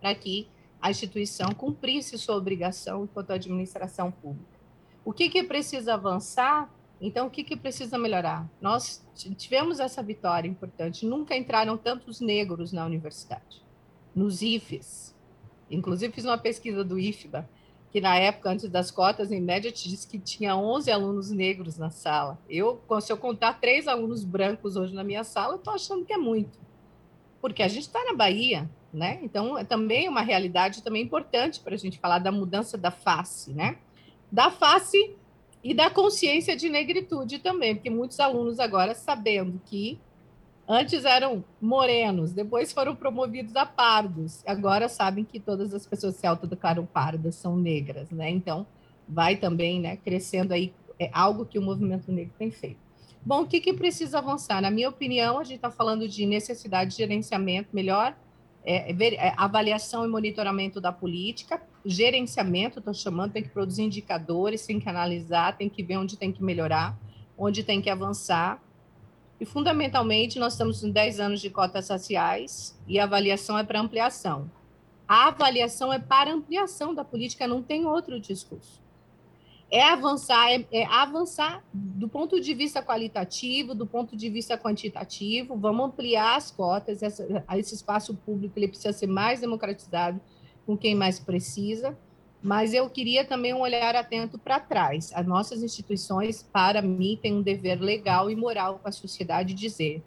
para 0.00 0.14
que 0.14 0.48
a 0.80 0.90
instituição 0.90 1.52
cumprisse 1.52 2.16
sua 2.16 2.36
obrigação 2.36 3.04
enquanto 3.04 3.30
administração 3.30 4.10
pública. 4.10 4.58
O 5.04 5.12
que, 5.12 5.28
que 5.28 5.44
precisa 5.44 5.92
avançar 5.92 6.70
então, 7.00 7.26
o 7.26 7.30
que, 7.30 7.44
que 7.44 7.54
precisa 7.54 7.98
melhorar? 7.98 8.48
Nós 8.62 9.04
tivemos 9.36 9.78
essa 9.78 10.02
vitória 10.02 10.48
importante. 10.48 11.04
Nunca 11.04 11.36
entraram 11.36 11.76
tantos 11.76 12.18
negros 12.18 12.72
na 12.72 12.86
universidade, 12.86 13.62
nos 14.14 14.40
IFES. 14.40 15.14
Inclusive, 15.70 16.14
fiz 16.14 16.24
uma 16.24 16.38
pesquisa 16.38 16.82
do 16.82 16.98
IFBA, 16.98 17.46
que 17.94 18.00
na 18.00 18.16
época, 18.18 18.50
antes 18.50 18.68
das 18.68 18.90
cotas, 18.90 19.30
em 19.30 19.40
média, 19.40 19.70
te 19.70 19.88
disse 19.88 20.04
que 20.04 20.18
tinha 20.18 20.56
11 20.56 20.90
alunos 20.90 21.30
negros 21.30 21.78
na 21.78 21.90
sala. 21.90 22.36
Eu, 22.50 22.82
se 23.00 23.12
eu 23.12 23.16
contar 23.16 23.60
três 23.60 23.86
alunos 23.86 24.24
brancos 24.24 24.74
hoje 24.74 24.92
na 24.92 25.04
minha 25.04 25.22
sala, 25.22 25.52
eu 25.52 25.58
estou 25.58 25.72
achando 25.72 26.04
que 26.04 26.12
é 26.12 26.16
muito. 26.16 26.58
Porque 27.40 27.62
a 27.62 27.68
gente 27.68 27.82
está 27.82 28.04
na 28.04 28.12
Bahia, 28.12 28.68
né? 28.92 29.20
Então, 29.22 29.56
é 29.56 29.62
também 29.62 30.08
uma 30.08 30.22
realidade 30.22 30.82
também 30.82 31.04
importante 31.04 31.60
para 31.60 31.76
a 31.76 31.78
gente 31.78 32.00
falar 32.00 32.18
da 32.18 32.32
mudança 32.32 32.76
da 32.76 32.90
face, 32.90 33.52
né? 33.52 33.78
Da 34.28 34.50
face 34.50 35.14
e 35.62 35.72
da 35.72 35.88
consciência 35.88 36.56
de 36.56 36.68
negritude 36.68 37.38
também, 37.38 37.76
porque 37.76 37.90
muitos 37.90 38.18
alunos 38.18 38.58
agora 38.58 38.92
sabendo 38.96 39.62
que 39.66 40.00
antes 40.68 41.04
eram 41.04 41.44
morenos, 41.60 42.32
depois 42.32 42.72
foram 42.72 42.94
promovidos 42.94 43.54
a 43.56 43.66
pardos, 43.66 44.42
agora 44.46 44.88
sabem 44.88 45.24
que 45.24 45.38
todas 45.38 45.74
as 45.74 45.86
pessoas 45.86 46.14
que 46.14 46.20
se 46.20 46.26
autodeclaram 46.26 46.86
pardas 46.86 47.34
são 47.34 47.56
negras, 47.56 48.10
né? 48.10 48.30
Então, 48.30 48.66
vai 49.08 49.36
também, 49.36 49.80
né, 49.80 49.96
crescendo 49.96 50.52
aí 50.52 50.72
é 50.98 51.10
algo 51.12 51.44
que 51.44 51.58
o 51.58 51.62
movimento 51.62 52.10
negro 52.12 52.32
tem 52.38 52.50
feito. 52.50 52.78
Bom, 53.24 53.42
o 53.42 53.46
que, 53.46 53.60
que 53.60 53.72
precisa 53.72 54.18
avançar? 54.18 54.60
Na 54.60 54.70
minha 54.70 54.88
opinião, 54.88 55.38
a 55.38 55.44
gente 55.44 55.56
está 55.56 55.70
falando 55.70 56.06
de 56.06 56.26
necessidade 56.26 56.90
de 56.90 56.98
gerenciamento 56.98 57.70
melhor, 57.72 58.14
é, 58.64 58.90
é, 58.92 59.34
avaliação 59.36 60.04
e 60.04 60.08
monitoramento 60.08 60.80
da 60.80 60.92
política, 60.92 61.62
gerenciamento, 61.84 62.78
estou 62.78 62.94
chamando, 62.94 63.32
tem 63.32 63.42
que 63.42 63.48
produzir 63.48 63.82
indicadores, 63.82 64.66
tem 64.66 64.78
que 64.78 64.88
analisar, 64.88 65.56
tem 65.56 65.68
que 65.68 65.82
ver 65.82 65.96
onde 65.96 66.16
tem 66.16 66.32
que 66.32 66.42
melhorar, 66.42 66.98
onde 67.36 67.62
tem 67.62 67.80
que 67.80 67.90
avançar. 67.90 68.62
E, 69.44 69.46
fundamentalmente, 69.46 70.38
nós 70.38 70.54
estamos 70.54 70.82
em 70.82 70.90
10 70.90 71.20
anos 71.20 71.38
de 71.38 71.50
cotas 71.50 71.84
sociais 71.84 72.74
e 72.88 72.98
a 72.98 73.04
avaliação 73.04 73.58
é 73.58 73.62
para 73.62 73.78
ampliação. 73.78 74.50
A 75.06 75.28
avaliação 75.28 75.92
é 75.92 75.98
para 75.98 76.32
ampliação 76.32 76.94
da 76.94 77.04
política, 77.04 77.46
não 77.46 77.62
tem 77.62 77.84
outro 77.84 78.18
discurso. 78.18 78.80
É 79.70 79.82
avançar, 79.82 80.50
é, 80.50 80.64
é, 80.72 80.86
avançar 80.86 81.62
do 81.74 82.08
ponto 82.08 82.40
de 82.40 82.54
vista 82.54 82.82
qualitativo, 82.82 83.74
do 83.74 83.86
ponto 83.86 84.16
de 84.16 84.30
vista 84.30 84.56
quantitativo, 84.56 85.58
vamos 85.58 85.88
ampliar 85.88 86.36
as 86.36 86.50
cotas, 86.50 87.02
essa, 87.02 87.44
esse 87.54 87.74
espaço 87.74 88.14
público 88.14 88.58
ele 88.58 88.68
precisa 88.68 88.94
ser 88.94 89.08
mais 89.08 89.42
democratizado 89.42 90.18
com 90.64 90.74
quem 90.74 90.94
mais 90.94 91.20
precisa, 91.20 91.98
mas 92.44 92.74
eu 92.74 92.90
queria 92.90 93.24
também 93.24 93.54
um 93.54 93.62
olhar 93.62 93.96
atento 93.96 94.38
para 94.38 94.60
trás. 94.60 95.10
As 95.14 95.26
nossas 95.26 95.62
instituições, 95.62 96.42
para 96.42 96.82
mim, 96.82 97.18
têm 97.20 97.32
um 97.32 97.40
dever 97.40 97.80
legal 97.80 98.30
e 98.30 98.36
moral 98.36 98.78
com 98.80 98.86
a 98.86 98.92
sociedade 98.92 99.54
dizer 99.54 100.02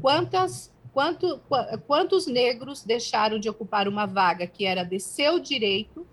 quantas, 0.00 0.72
quanto, 0.92 1.40
quantos 1.88 2.28
negros 2.28 2.84
deixaram 2.84 3.36
de 3.36 3.48
ocupar 3.48 3.88
uma 3.88 4.06
vaga 4.06 4.46
que 4.46 4.64
era 4.64 4.84
de 4.84 5.00
seu 5.00 5.40
direito 5.40 6.06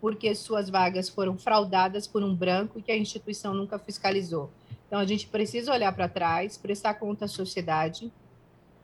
porque 0.00 0.32
suas 0.32 0.70
vagas 0.70 1.08
foram 1.08 1.36
fraudadas 1.36 2.06
por 2.06 2.22
um 2.22 2.32
branco 2.32 2.80
que 2.80 2.92
a 2.92 2.96
instituição 2.96 3.52
nunca 3.52 3.80
fiscalizou. 3.80 4.48
Então, 4.86 5.00
a 5.00 5.04
gente 5.04 5.26
precisa 5.26 5.72
olhar 5.72 5.92
para 5.92 6.08
trás, 6.08 6.56
prestar 6.56 6.94
conta 6.94 7.24
à 7.24 7.28
sociedade 7.28 8.12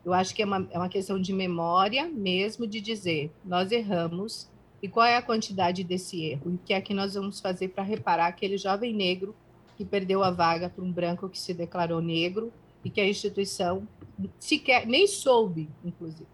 Eu 0.04 0.12
acho 0.12 0.34
que 0.34 0.42
é 0.42 0.46
uma, 0.46 0.66
é 0.72 0.78
uma 0.78 0.88
questão 0.88 1.20
de 1.20 1.32
memória 1.32 2.08
mesmo, 2.08 2.66
de 2.66 2.80
dizer, 2.80 3.30
nós 3.44 3.70
erramos, 3.70 4.49
e 4.82 4.88
qual 4.88 5.06
é 5.06 5.16
a 5.16 5.22
quantidade 5.22 5.84
desse 5.84 6.24
erro? 6.24 6.52
E 6.52 6.54
o 6.54 6.58
que 6.58 6.72
é 6.72 6.80
que 6.80 6.94
nós 6.94 7.14
vamos 7.14 7.40
fazer 7.40 7.68
para 7.68 7.82
reparar 7.82 8.26
aquele 8.26 8.56
jovem 8.56 8.94
negro 8.94 9.34
que 9.76 9.84
perdeu 9.84 10.22
a 10.22 10.30
vaga 10.30 10.68
para 10.68 10.84
um 10.84 10.92
branco 10.92 11.28
que 11.28 11.38
se 11.38 11.54
declarou 11.54 12.00
negro 12.00 12.52
e 12.84 12.90
que 12.90 13.00
a 13.00 13.08
instituição 13.08 13.86
sequer 14.38 14.86
nem 14.86 15.06
soube, 15.06 15.68
inclusive, 15.84 16.28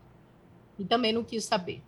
e 0.79 0.85
também 0.85 1.13
não 1.13 1.25
quis 1.25 1.45
saber, 1.45 1.83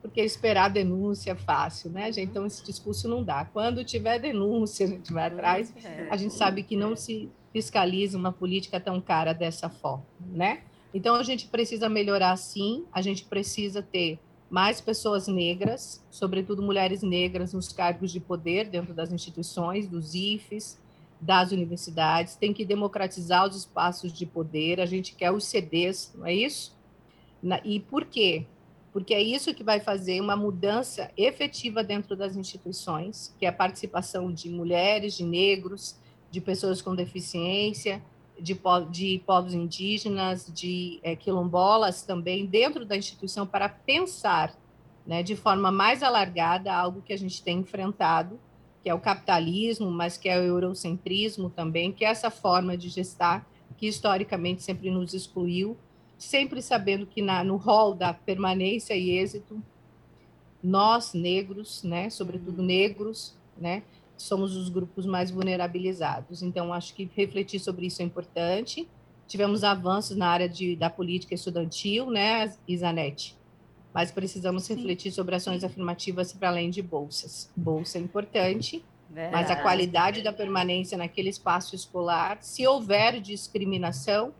porque 0.00 0.20
esperar 0.20 0.68
denúncia 0.68 1.32
é 1.32 1.34
fácil, 1.34 1.90
né, 1.90 2.10
gente? 2.12 2.30
Então 2.30 2.44
esse 2.44 2.64
discurso 2.64 3.08
não 3.08 3.22
dá. 3.22 3.44
Quando 3.44 3.84
tiver 3.84 4.18
denúncia, 4.18 4.86
a 4.86 4.88
gente 4.88 5.12
vai 5.12 5.26
atrás. 5.28 5.72
A 6.10 6.16
gente 6.16 6.34
sabe 6.34 6.62
que 6.62 6.76
não 6.76 6.96
se 6.96 7.30
fiscaliza 7.52 8.18
uma 8.18 8.32
política 8.32 8.80
tão 8.80 9.00
cara 9.00 9.32
dessa 9.32 9.68
forma, 9.68 10.04
né? 10.20 10.62
Então 10.94 11.14
a 11.14 11.22
gente 11.22 11.46
precisa 11.46 11.88
melhorar 11.88 12.36
sim, 12.36 12.84
a 12.92 13.00
gente 13.00 13.24
precisa 13.24 13.82
ter 13.82 14.18
mais 14.52 14.82
pessoas 14.82 15.28
negras, 15.28 16.04
sobretudo 16.10 16.60
mulheres 16.60 17.02
negras 17.02 17.54
nos 17.54 17.72
cargos 17.72 18.12
de 18.12 18.20
poder 18.20 18.68
dentro 18.68 18.92
das 18.92 19.10
instituições, 19.10 19.88
dos 19.88 20.14
IFES, 20.14 20.78
das 21.18 21.52
universidades, 21.52 22.34
tem 22.34 22.52
que 22.52 22.62
democratizar 22.62 23.48
os 23.48 23.56
espaços 23.56 24.12
de 24.12 24.26
poder, 24.26 24.78
a 24.78 24.84
gente 24.84 25.14
quer 25.14 25.30
os 25.30 25.46
CDs, 25.46 26.12
não 26.14 26.26
é 26.26 26.34
isso? 26.34 26.76
E 27.64 27.80
por 27.80 28.04
quê? 28.04 28.44
Porque 28.92 29.14
é 29.14 29.22
isso 29.22 29.54
que 29.54 29.64
vai 29.64 29.80
fazer 29.80 30.20
uma 30.20 30.36
mudança 30.36 31.10
efetiva 31.16 31.82
dentro 31.82 32.14
das 32.14 32.36
instituições, 32.36 33.34
que 33.38 33.46
é 33.46 33.48
a 33.48 33.52
participação 33.54 34.30
de 34.30 34.50
mulheres, 34.50 35.14
de 35.16 35.24
negros, 35.24 35.96
de 36.30 36.42
pessoas 36.42 36.82
com 36.82 36.94
deficiência, 36.94 38.02
de, 38.42 38.58
de 38.90 39.22
povos 39.24 39.54
indígenas, 39.54 40.50
de 40.52 40.98
é, 41.02 41.14
quilombolas 41.14 42.02
também, 42.02 42.44
dentro 42.44 42.84
da 42.84 42.96
instituição, 42.96 43.46
para 43.46 43.68
pensar 43.68 44.54
né, 45.06 45.22
de 45.22 45.36
forma 45.36 45.70
mais 45.70 46.02
alargada 46.02 46.74
algo 46.74 47.02
que 47.02 47.12
a 47.12 47.18
gente 47.18 47.42
tem 47.42 47.60
enfrentado, 47.60 48.38
que 48.82 48.90
é 48.90 48.94
o 48.94 48.98
capitalismo, 48.98 49.90
mas 49.90 50.16
que 50.16 50.28
é 50.28 50.38
o 50.38 50.42
eurocentrismo 50.42 51.48
também, 51.48 51.92
que 51.92 52.04
é 52.04 52.08
essa 52.08 52.30
forma 52.30 52.76
de 52.76 52.88
gestar 52.88 53.46
que 53.76 53.86
historicamente 53.86 54.62
sempre 54.62 54.90
nos 54.90 55.14
excluiu, 55.14 55.76
sempre 56.18 56.60
sabendo 56.60 57.06
que 57.06 57.22
na, 57.22 57.42
no 57.42 57.56
rol 57.56 57.94
da 57.94 58.12
permanência 58.12 58.94
e 58.94 59.10
êxito, 59.10 59.62
nós 60.62 61.14
negros, 61.14 61.82
né, 61.82 62.10
sobretudo 62.10 62.60
uhum. 62.60 62.66
negros, 62.66 63.36
né, 63.56 63.82
somos 64.16 64.56
os 64.56 64.68
grupos 64.68 65.06
mais 65.06 65.30
vulnerabilizados. 65.30 66.42
Então, 66.42 66.72
acho 66.72 66.94
que 66.94 67.10
refletir 67.14 67.58
sobre 67.58 67.86
isso 67.86 68.02
é 68.02 68.04
importante. 68.04 68.88
Tivemos 69.26 69.64
avanços 69.64 70.16
na 70.16 70.28
área 70.28 70.48
de, 70.48 70.76
da 70.76 70.90
política 70.90 71.34
estudantil, 71.34 72.10
né, 72.10 72.52
Isanete? 72.68 73.36
mas 73.92 74.10
precisamos 74.10 74.64
Sim. 74.64 74.76
refletir 74.76 75.12
sobre 75.12 75.34
ações 75.34 75.62
afirmativas 75.62 76.32
para 76.32 76.48
além 76.48 76.70
de 76.70 76.82
bolsas. 76.82 77.50
Bolsa 77.54 77.98
é 77.98 78.00
importante, 78.00 78.82
Verdade. 79.10 79.32
mas 79.34 79.50
a 79.50 79.56
qualidade 79.56 80.22
da 80.22 80.32
permanência 80.32 80.96
naquele 80.96 81.28
espaço 81.28 81.74
escolar, 81.74 82.38
se 82.40 82.66
houver 82.66 83.20
discriminação, 83.20 84.32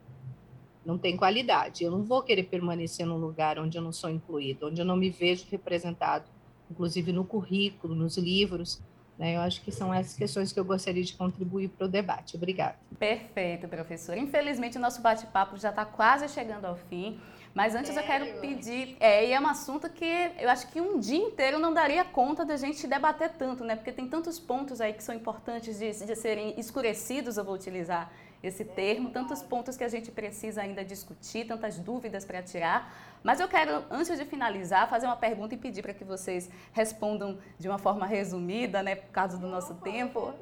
não 0.84 0.98
tem 0.98 1.16
qualidade. 1.16 1.84
Eu 1.84 1.90
não 1.90 2.02
vou 2.02 2.22
querer 2.22 2.44
permanecer 2.44 3.06
num 3.06 3.18
lugar 3.18 3.58
onde 3.58 3.76
eu 3.76 3.82
não 3.82 3.92
sou 3.92 4.10
incluído, 4.10 4.66
onde 4.66 4.80
eu 4.80 4.84
não 4.84 4.96
me 4.96 5.10
vejo 5.10 5.44
representado, 5.50 6.24
inclusive 6.70 7.12
no 7.12 7.24
currículo, 7.24 7.94
nos 7.94 8.16
livros. 8.16 8.80
Né? 9.22 9.36
Eu 9.36 9.40
acho 9.40 9.60
que 9.60 9.70
são 9.70 9.94
essas 9.94 10.16
questões 10.16 10.52
que 10.52 10.58
eu 10.58 10.64
gostaria 10.64 11.04
de 11.04 11.14
contribuir 11.14 11.68
para 11.68 11.84
o 11.84 11.88
debate. 11.88 12.34
Obrigada. 12.34 12.74
Perfeito, 12.98 13.68
professor. 13.68 14.16
Infelizmente, 14.16 14.76
o 14.76 14.80
nosso 14.80 15.00
bate-papo 15.00 15.56
já 15.56 15.70
está 15.70 15.84
quase 15.84 16.28
chegando 16.28 16.64
ao 16.64 16.74
fim. 16.74 17.20
Mas 17.54 17.76
antes 17.76 17.96
eu 17.96 18.02
quero 18.02 18.40
pedir, 18.40 18.96
é, 18.98 19.28
e 19.28 19.32
é 19.32 19.38
um 19.38 19.46
assunto 19.46 19.88
que 19.88 20.32
eu 20.40 20.48
acho 20.50 20.66
que 20.72 20.80
um 20.80 20.98
dia 20.98 21.18
inteiro 21.18 21.56
não 21.60 21.72
daria 21.72 22.04
conta 22.04 22.44
da 22.44 22.56
gente 22.56 22.84
debater 22.88 23.30
tanto, 23.38 23.62
né? 23.62 23.76
Porque 23.76 23.92
tem 23.92 24.08
tantos 24.08 24.40
pontos 24.40 24.80
aí 24.80 24.92
que 24.92 25.04
são 25.04 25.14
importantes 25.14 25.78
de, 25.78 26.04
de 26.04 26.16
serem 26.16 26.58
escurecidos, 26.58 27.36
eu 27.36 27.44
vou 27.44 27.54
utilizar 27.54 28.10
esse 28.42 28.64
termo, 28.64 29.10
tantos 29.10 29.40
pontos 29.42 29.76
que 29.76 29.84
a 29.84 29.88
gente 29.88 30.10
precisa 30.10 30.62
ainda 30.62 30.84
discutir, 30.84 31.46
tantas 31.46 31.78
dúvidas 31.78 32.24
para 32.24 32.42
tirar. 32.42 32.92
Mas 33.22 33.38
eu 33.38 33.46
quero, 33.46 33.84
antes 33.90 34.18
de 34.18 34.24
finalizar, 34.24 34.88
fazer 34.88 35.06
uma 35.06 35.16
pergunta 35.16 35.54
e 35.54 35.58
pedir 35.58 35.82
para 35.82 35.94
que 35.94 36.02
vocês 36.02 36.50
respondam 36.72 37.38
de 37.58 37.68
uma 37.68 37.78
forma 37.78 38.04
resumida, 38.04 38.82
né, 38.82 38.96
por 38.96 39.10
causa 39.10 39.38
do 39.38 39.46
nosso 39.46 39.74
tempo. 39.76 40.34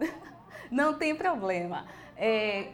Não 0.70 0.94
tem 0.94 1.14
problema. 1.14 1.86
É, 2.16 2.72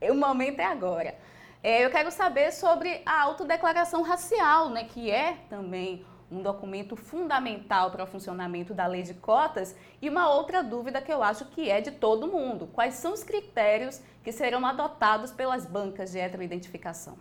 o 0.08 0.14
momento 0.14 0.60
é 0.60 0.64
agora. 0.64 1.16
É, 1.60 1.84
eu 1.84 1.90
quero 1.90 2.12
saber 2.12 2.52
sobre 2.52 3.02
a 3.04 3.22
autodeclaração 3.22 4.02
racial, 4.02 4.70
né, 4.70 4.84
que 4.84 5.10
é 5.10 5.38
também 5.50 6.06
um 6.30 6.42
documento 6.42 6.94
fundamental 6.94 7.90
para 7.90 8.04
o 8.04 8.06
funcionamento 8.06 8.74
da 8.74 8.86
lei 8.86 9.02
de 9.02 9.14
cotas. 9.14 9.74
E 10.00 10.08
uma 10.08 10.30
outra 10.30 10.62
dúvida 10.62 11.00
que 11.00 11.12
eu 11.12 11.22
acho 11.22 11.46
que 11.46 11.70
é 11.70 11.80
de 11.80 11.90
todo 11.90 12.28
mundo: 12.28 12.66
quais 12.68 12.94
são 12.94 13.12
os 13.12 13.22
critérios 13.22 14.00
que 14.22 14.32
serão 14.32 14.64
adotados 14.66 15.32
pelas 15.32 15.64
bancas 15.64 16.12
de 16.12 16.18
heteroidentificação? 16.18 17.16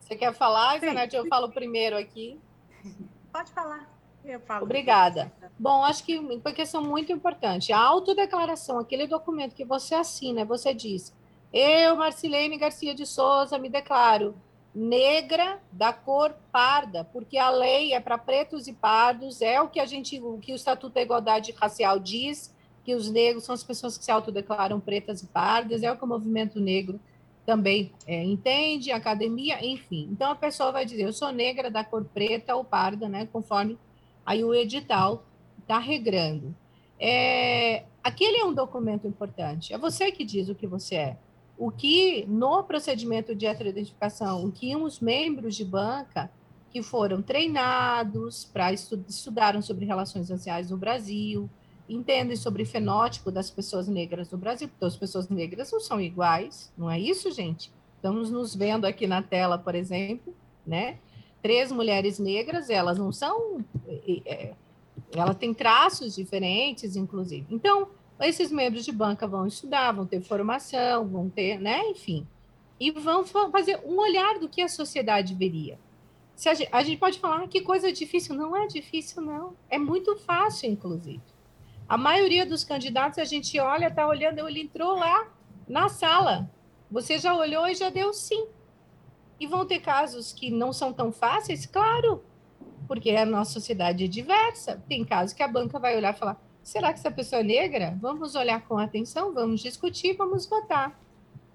Você 0.00 0.16
quer 0.16 0.32
falar, 0.32 0.80
Janete? 0.80 1.16
Eu 1.16 1.26
falo 1.26 1.50
primeiro 1.50 1.96
aqui. 1.96 2.40
Pode 3.30 3.52
falar. 3.52 3.88
Eu 4.24 4.40
falo. 4.40 4.64
Obrigada. 4.64 5.32
Bom, 5.58 5.84
acho 5.84 6.04
que 6.04 6.18
uma 6.18 6.52
questão 6.52 6.82
muito 6.82 7.12
importante. 7.12 7.72
A 7.72 7.78
autodeclaração, 7.78 8.78
aquele 8.78 9.06
documento 9.06 9.54
que 9.54 9.64
você 9.64 9.94
assina, 9.94 10.44
você 10.44 10.74
diz: 10.74 11.14
Eu, 11.52 11.96
Marcilene 11.96 12.56
Garcia 12.56 12.94
de 12.94 13.06
Souza, 13.06 13.58
me 13.58 13.68
declaro 13.68 14.34
negra 14.74 15.60
da 15.72 15.92
cor 15.92 16.34
parda, 16.52 17.04
porque 17.04 17.38
a 17.38 17.50
lei 17.50 17.92
é 17.92 18.00
para 18.00 18.18
pretos 18.18 18.66
e 18.68 18.72
pardos, 18.72 19.40
é 19.42 19.60
o 19.60 19.68
que 19.68 19.80
a 19.80 19.86
gente, 19.86 20.20
o 20.20 20.38
que 20.38 20.52
o 20.52 20.56
Estatuto 20.56 20.94
da 20.94 21.02
Igualdade 21.02 21.52
Racial 21.52 21.98
diz, 21.98 22.54
que 22.84 22.94
os 22.94 23.10
negros 23.10 23.44
são 23.44 23.54
as 23.54 23.64
pessoas 23.64 23.98
que 23.98 24.04
se 24.04 24.10
autodeclaram 24.10 24.80
pretas 24.80 25.22
e 25.22 25.26
pardas, 25.26 25.82
é 25.82 25.90
o 25.90 25.96
que 25.96 26.04
o 26.04 26.08
movimento 26.08 26.60
negro 26.60 27.00
também 27.44 27.92
é, 28.06 28.22
entende, 28.22 28.92
academia, 28.92 29.64
enfim. 29.64 30.08
Então 30.12 30.30
a 30.30 30.36
pessoa 30.36 30.70
vai 30.70 30.84
dizer, 30.84 31.04
eu 31.04 31.12
sou 31.12 31.32
negra 31.32 31.70
da 31.70 31.82
cor 31.82 32.04
preta 32.04 32.54
ou 32.54 32.62
parda, 32.62 33.08
né, 33.08 33.26
conforme 33.32 33.78
Aí 34.28 34.44
o 34.44 34.54
edital 34.54 35.24
está 35.58 35.78
regrando. 35.78 36.54
É, 37.00 37.84
aquele 38.04 38.36
é 38.36 38.44
um 38.44 38.52
documento 38.52 39.06
importante. 39.06 39.72
É 39.72 39.78
você 39.78 40.12
que 40.12 40.22
diz 40.22 40.50
o 40.50 40.54
que 40.54 40.66
você 40.66 40.96
é. 40.96 41.16
O 41.58 41.70
que 41.70 42.24
no 42.26 42.62
procedimento 42.62 43.34
de 43.34 43.46
heteroidentificação, 43.46 44.44
o 44.44 44.52
que 44.52 44.76
os 44.76 45.00
membros 45.00 45.56
de 45.56 45.64
banca 45.64 46.30
que 46.70 46.82
foram 46.82 47.20
treinados 47.20 48.44
para 48.44 48.72
estu 48.72 49.02
estudaram 49.08 49.60
sobre 49.60 49.84
relações 49.84 50.30
raciais 50.30 50.70
no 50.70 50.76
Brasil, 50.76 51.50
entendem 51.88 52.36
sobre 52.36 52.64
fenótipo 52.64 53.30
das 53.30 53.50
pessoas 53.50 53.88
negras 53.88 54.30
no 54.30 54.38
Brasil, 54.38 54.68
porque 54.68 54.84
as 54.84 54.96
pessoas 54.96 55.28
negras 55.28 55.72
não 55.72 55.80
são 55.80 56.00
iguais, 56.00 56.72
não 56.78 56.90
é 56.90 57.00
isso, 57.00 57.32
gente? 57.32 57.72
Estamos 57.96 58.30
nos 58.30 58.54
vendo 58.54 58.84
aqui 58.84 59.06
na 59.06 59.22
tela, 59.22 59.58
por 59.58 59.74
exemplo, 59.74 60.32
né? 60.66 60.98
três 61.42 61.70
mulheres 61.72 62.18
negras, 62.18 62.70
elas 62.70 62.98
não 62.98 63.12
são. 63.12 63.64
É, 64.26 64.54
ela 65.12 65.34
tem 65.34 65.54
traços 65.54 66.14
diferentes, 66.14 66.96
inclusive. 66.96 67.46
Então, 67.50 67.88
esses 68.20 68.50
membros 68.50 68.84
de 68.84 68.92
banca 68.92 69.26
vão 69.26 69.46
estudar, 69.46 69.92
vão 69.92 70.06
ter 70.06 70.20
formação, 70.20 71.06
vão 71.06 71.28
ter, 71.28 71.58
né, 71.58 71.80
enfim, 71.90 72.26
e 72.80 72.90
vão 72.90 73.24
fazer 73.24 73.80
um 73.84 73.98
olhar 73.98 74.38
do 74.38 74.48
que 74.48 74.62
a 74.62 74.68
sociedade 74.68 75.34
veria. 75.34 75.78
Se 76.38 76.48
a, 76.48 76.54
gente, 76.54 76.68
a 76.70 76.82
gente 76.84 76.98
pode 76.98 77.18
falar 77.18 77.42
ah, 77.42 77.48
que 77.48 77.60
coisa 77.60 77.92
difícil, 77.92 78.34
não 78.36 78.56
é 78.56 78.68
difícil, 78.68 79.20
não. 79.20 79.56
É 79.68 79.76
muito 79.76 80.16
fácil, 80.18 80.70
inclusive. 80.70 81.20
A 81.88 81.96
maioria 81.96 82.46
dos 82.46 82.62
candidatos, 82.62 83.18
a 83.18 83.24
gente 83.24 83.58
olha, 83.58 83.88
está 83.88 84.06
olhando, 84.06 84.46
ele 84.48 84.60
entrou 84.60 84.96
lá 84.96 85.26
na 85.66 85.88
sala. 85.88 86.48
Você 86.90 87.18
já 87.18 87.34
olhou 87.34 87.66
e 87.66 87.74
já 87.74 87.90
deu 87.90 88.12
sim. 88.12 88.46
E 89.40 89.48
vão 89.48 89.66
ter 89.66 89.80
casos 89.80 90.32
que 90.32 90.48
não 90.48 90.72
são 90.72 90.92
tão 90.92 91.10
fáceis, 91.10 91.66
claro, 91.66 92.22
porque 92.86 93.10
a 93.10 93.26
nossa 93.26 93.52
sociedade 93.52 94.04
é 94.04 94.06
diversa. 94.06 94.80
Tem 94.88 95.04
casos 95.04 95.34
que 95.34 95.42
a 95.42 95.48
banca 95.48 95.78
vai 95.80 95.96
olhar 95.96 96.14
e 96.14 96.18
falar: 96.18 96.40
será 96.68 96.92
que 96.92 96.98
essa 96.98 97.10
pessoa 97.10 97.40
é 97.40 97.42
negra? 97.42 97.96
Vamos 98.00 98.34
olhar 98.34 98.60
com 98.66 98.76
atenção, 98.76 99.32
vamos 99.32 99.60
discutir, 99.60 100.14
vamos 100.14 100.46
votar. 100.46 101.00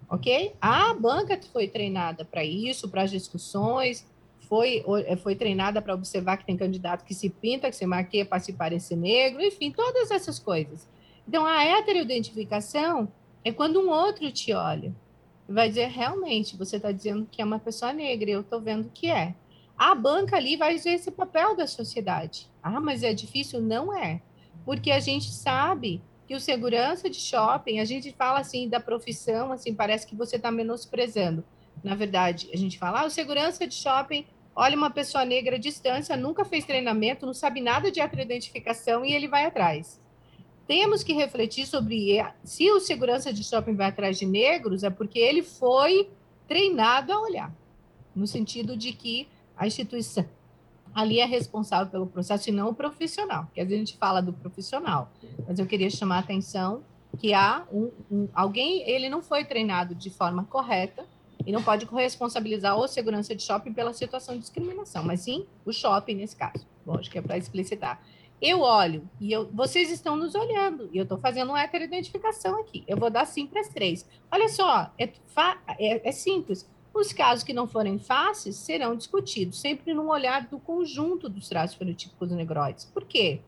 Ok? 0.10 0.56
A 0.60 0.94
banca 0.94 1.40
foi 1.52 1.68
treinada 1.68 2.26
para 2.26 2.44
isso, 2.44 2.90
para 2.90 3.04
as 3.04 3.12
discussões, 3.12 4.06
foi, 4.50 4.84
foi 5.22 5.36
treinada 5.36 5.82
para 5.82 5.94
observar 5.94 6.38
que 6.38 6.46
tem 6.46 6.58
candidato 6.58 7.06
que 7.06 7.14
se 7.14 7.30
pinta, 7.30 7.70
que 7.70 7.76
se 7.76 7.86
maquia 7.86 8.26
para 8.26 8.40
se 8.40 8.54
parecer 8.54 8.96
negro, 8.96 9.42
enfim, 9.42 9.72
todas 9.72 10.10
essas 10.10 10.40
coisas. 10.40 10.88
Então, 11.28 11.46
a 11.46 11.64
heteroidentificação 11.64 13.08
é 13.46 13.52
quando 13.52 13.80
um 13.80 13.90
outro 13.90 14.32
te 14.32 14.52
olha 14.52 14.94
vai 15.48 15.70
dizer 15.70 15.90
realmente, 15.90 16.58
você 16.58 16.78
está 16.78 16.92
dizendo 16.92 17.28
que 17.30 17.42
é 17.42 17.46
uma 17.46 17.60
pessoa 17.60 17.94
negra, 17.94 18.32
eu 18.32 18.42
estou 18.42 18.60
vendo 18.62 18.90
que 18.92 19.12
é. 19.12 19.36
A 19.78 19.94
banca 19.94 20.38
ali 20.38 20.56
vai 20.56 20.76
dizer 20.76 20.92
esse 20.92 21.12
papel 21.12 21.56
da 21.56 21.68
sociedade. 21.68 22.50
Ah, 22.62 22.80
mas 22.80 23.04
é 23.04 23.14
difícil? 23.14 23.62
Não 23.62 23.96
é. 23.96 24.22
Porque 24.66 24.92
a 24.92 25.00
gente 25.00 25.30
sabe 25.30 26.02
que 26.28 26.36
o 26.36 26.40
segurança 26.40 27.10
de 27.10 27.20
shopping, 27.20 27.80
a 27.80 27.86
gente 27.86 28.12
fala 28.12 28.40
assim 28.40 28.70
da 28.70 28.80
profissão, 28.80 29.52
assim, 29.52 29.74
parece 29.74 30.08
que 30.08 30.16
você 30.16 30.38
está 30.38 30.52
menosprezando. 30.52 31.44
Na 31.84 31.96
verdade, 31.96 32.50
a 32.54 32.58
gente 32.58 32.80
fala, 32.80 33.02
ah, 33.02 33.06
o 33.06 33.10
segurança 33.10 33.68
de 33.68 33.76
shopping, 33.76 34.26
olha 34.56 34.78
uma 34.78 34.90
pessoa 34.90 35.26
negra 35.26 35.58
à 35.58 35.60
distância, 35.60 36.16
nunca 36.16 36.46
fez 36.46 36.66
treinamento, 36.66 37.26
não 37.26 37.34
sabe 37.34 37.60
nada 37.62 37.92
de 37.92 38.00
identificação 38.00 39.06
e 39.06 39.14
ele 39.14 39.28
vai 39.28 39.46
atrás. 39.46 40.02
Temos 40.66 41.04
que 41.04 41.12
refletir 41.12 41.68
sobre 41.68 42.24
se 42.44 42.72
o 42.72 42.80
segurança 42.80 43.34
de 43.34 43.44
shopping 43.44 43.76
vai 43.76 43.88
atrás 43.88 44.18
de 44.18 44.26
negros, 44.26 44.84
é 44.84 44.90
porque 44.90 45.20
ele 45.20 45.44
foi 45.44 46.10
treinado 46.48 47.12
a 47.12 47.20
olhar, 47.20 47.54
no 48.16 48.26
sentido 48.26 48.78
de 48.78 48.94
que 48.94 49.28
a 49.58 49.68
instituição 49.68 50.26
ali 50.94 51.20
é 51.20 51.26
responsável 51.26 51.92
pelo 51.92 52.08
processo 52.08 52.50
e 52.50 52.52
não 52.52 52.70
o 52.70 52.74
profissional, 52.74 53.46
porque 53.46 53.62
às 53.62 53.68
vezes 53.68 53.84
a 53.84 53.86
gente 53.86 53.98
fala 53.98 54.22
do 54.22 54.34
profissional, 54.34 55.12
mas 55.48 55.60
eu 55.60 55.66
queria 55.66 55.90
chamar 55.90 56.18
a 56.18 56.20
atenção 56.20 56.84
que 57.18 57.34
há 57.34 57.66
um, 57.72 57.92
um, 58.12 58.28
alguém, 58.34 58.88
ele 58.90 59.10
não 59.10 59.22
foi 59.22 59.46
treinado 59.46 59.94
de 59.94 60.10
forma 60.10 60.44
correta 60.46 61.06
e 61.46 61.52
não 61.52 61.62
pode 61.62 61.86
corresponsabilizar 61.86 62.78
o 62.78 62.88
segurança 62.88 63.36
de 63.36 63.44
shopping 63.44 63.74
pela 63.74 63.94
situação 63.94 64.36
de 64.36 64.42
discriminação, 64.42 65.04
mas 65.04 65.22
sim 65.22 65.46
o 65.66 65.72
shopping 65.72 66.16
nesse 66.16 66.36
caso. 66.36 66.66
Bom, 66.86 66.98
acho 66.98 67.10
que 67.10 67.18
é 67.18 67.22
para 67.22 67.38
explicitar. 67.38 68.02
Eu 68.42 68.60
olho 68.60 69.08
e 69.22 69.32
eu, 69.32 69.50
vocês 69.54 69.90
estão 69.90 70.18
nos 70.18 70.36
olhando 70.36 70.90
e 70.92 70.98
eu 70.98 71.04
estou 71.04 71.18
fazendo 71.18 71.50
uma 71.50 71.62
heteroidentificação 71.62 72.60
aqui. 72.60 72.84
Eu 72.88 72.98
vou 72.98 73.10
dar 73.10 73.26
sim 73.26 73.48
para 73.48 73.62
as 73.62 73.70
três. 73.70 74.06
Olha 74.30 74.50
só, 74.50 74.92
é, 74.98 75.10
é, 75.80 76.10
é 76.10 76.12
simples. 76.12 76.70
Os 76.94 77.12
casos 77.12 77.44
que 77.44 77.54
não 77.54 77.68
forem 77.68 77.98
fáceis 77.98 78.56
serão 78.56 78.96
discutidos, 78.96 79.60
sempre 79.60 79.94
num 79.94 80.10
olhar 80.10 80.48
do 80.48 80.60
conjunto 80.60 81.28
dos 81.28 81.50
traços 81.50 81.76
fenotípicos 81.76 82.30
negroides. 82.32 82.86
Por 82.86 83.04
quê? 83.04 83.42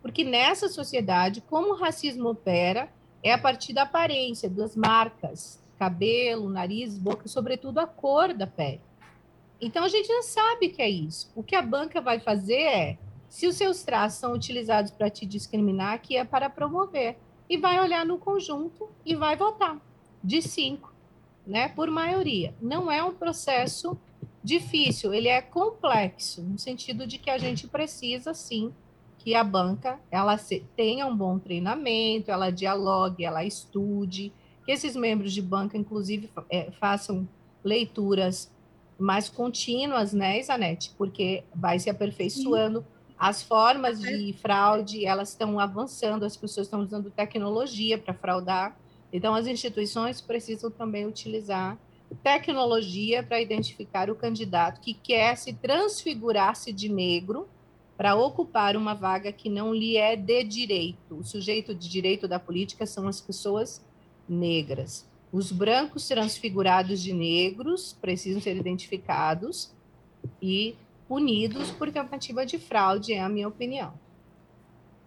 Porque 0.00 0.24
nessa 0.24 0.68
sociedade, 0.68 1.40
como 1.42 1.72
o 1.74 1.76
racismo 1.76 2.30
opera, 2.30 2.92
é 3.22 3.32
a 3.32 3.38
partir 3.38 3.72
da 3.72 3.82
aparência, 3.82 4.50
das 4.50 4.74
marcas, 4.74 5.62
cabelo, 5.78 6.48
nariz, 6.48 6.98
boca, 6.98 7.28
sobretudo 7.28 7.78
a 7.78 7.86
cor 7.86 8.34
da 8.34 8.48
pele. 8.48 8.80
Então 9.60 9.84
a 9.84 9.88
gente 9.88 10.08
já 10.08 10.22
sabe 10.22 10.68
que 10.70 10.82
é 10.82 10.90
isso. 10.90 11.30
O 11.36 11.42
que 11.42 11.54
a 11.54 11.62
banca 11.62 12.00
vai 12.00 12.18
fazer 12.18 12.62
é, 12.62 12.98
se 13.28 13.46
os 13.46 13.54
seus 13.54 13.84
traços 13.84 14.18
são 14.18 14.32
utilizados 14.32 14.90
para 14.90 15.08
te 15.08 15.24
discriminar, 15.24 16.02
que 16.02 16.16
é 16.16 16.24
para 16.24 16.50
promover, 16.50 17.16
e 17.48 17.56
vai 17.56 17.78
olhar 17.80 18.04
no 18.04 18.18
conjunto 18.18 18.88
e 19.06 19.14
vai 19.14 19.36
votar 19.36 19.80
de 20.22 20.42
cinco 20.42 20.91
né, 21.46 21.68
por 21.68 21.90
maioria. 21.90 22.54
Não 22.60 22.90
é 22.90 23.02
um 23.02 23.14
processo 23.14 23.98
difícil, 24.42 25.14
ele 25.14 25.28
é 25.28 25.40
complexo, 25.40 26.42
no 26.42 26.58
sentido 26.58 27.06
de 27.06 27.18
que 27.18 27.30
a 27.30 27.38
gente 27.38 27.68
precisa, 27.68 28.34
sim, 28.34 28.72
que 29.18 29.34
a 29.34 29.44
banca 29.44 30.00
ela 30.10 30.36
tenha 30.76 31.06
um 31.06 31.16
bom 31.16 31.38
treinamento, 31.38 32.30
ela 32.30 32.50
dialogue, 32.50 33.24
ela 33.24 33.44
estude, 33.44 34.32
que 34.64 34.72
esses 34.72 34.96
membros 34.96 35.32
de 35.32 35.40
banca, 35.40 35.76
inclusive, 35.76 36.28
é, 36.50 36.70
façam 36.72 37.28
leituras 37.64 38.50
mais 38.98 39.28
contínuas, 39.28 40.12
né, 40.12 40.38
Isanete? 40.38 40.92
Porque 40.96 41.44
vai 41.54 41.78
se 41.78 41.90
aperfeiçoando. 41.90 42.80
Sim. 42.80 42.86
As 43.18 43.42
formas 43.42 44.00
de 44.00 44.32
fraude, 44.34 45.06
elas 45.06 45.30
estão 45.30 45.58
avançando, 45.60 46.24
as 46.24 46.36
pessoas 46.36 46.66
estão 46.66 46.80
usando 46.80 47.10
tecnologia 47.10 47.96
para 47.96 48.14
fraudar. 48.14 48.76
Então, 49.12 49.34
as 49.34 49.46
instituições 49.46 50.20
precisam 50.20 50.70
também 50.70 51.06
utilizar 51.06 51.78
tecnologia 52.22 53.22
para 53.22 53.40
identificar 53.40 54.10
o 54.10 54.14
candidato 54.14 54.80
que 54.80 54.94
quer 54.94 55.36
se 55.36 55.52
transfigurar-se 55.52 56.72
de 56.72 56.88
negro 56.88 57.48
para 57.96 58.14
ocupar 58.14 58.76
uma 58.76 58.94
vaga 58.94 59.32
que 59.32 59.48
não 59.48 59.74
lhe 59.74 59.96
é 59.96 60.16
de 60.16 60.42
direito. 60.44 61.16
O 61.16 61.24
sujeito 61.24 61.74
de 61.74 61.88
direito 61.88 62.26
da 62.26 62.38
política 62.38 62.86
são 62.86 63.06
as 63.06 63.20
pessoas 63.20 63.84
negras. 64.28 65.08
Os 65.32 65.52
brancos 65.52 66.08
transfigurados 66.08 67.00
de 67.02 67.12
negros 67.12 67.96
precisam 68.00 68.40
ser 68.40 68.56
identificados 68.56 69.72
e 70.40 70.76
punidos 71.08 71.70
por 71.70 71.90
tentativa 71.90 72.44
de 72.44 72.58
fraude, 72.58 73.12
é 73.12 73.20
a 73.20 73.28
minha 73.28 73.48
opinião. 73.48 73.92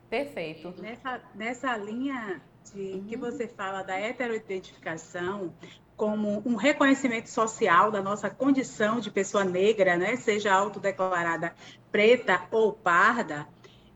Perfeito. 0.10 0.74
Nessa, 0.82 1.22
nessa 1.34 1.78
linha 1.78 2.42
de 2.74 3.04
que 3.08 3.18
você 3.18 3.48
fala 3.48 3.84
da 3.84 4.00
heteroidentificação 4.00 5.54
como 5.96 6.42
um 6.46 6.56
reconhecimento 6.56 7.30
social 7.30 7.90
da 7.90 8.02
nossa 8.02 8.30
condição 8.30 9.00
de 9.00 9.10
pessoa 9.10 9.44
negra, 9.44 9.96
né, 9.96 10.16
seja 10.18 10.54
autodeclarada 10.54 11.56
preta 11.92 12.42
ou 12.52 12.74
parda, 12.74 13.48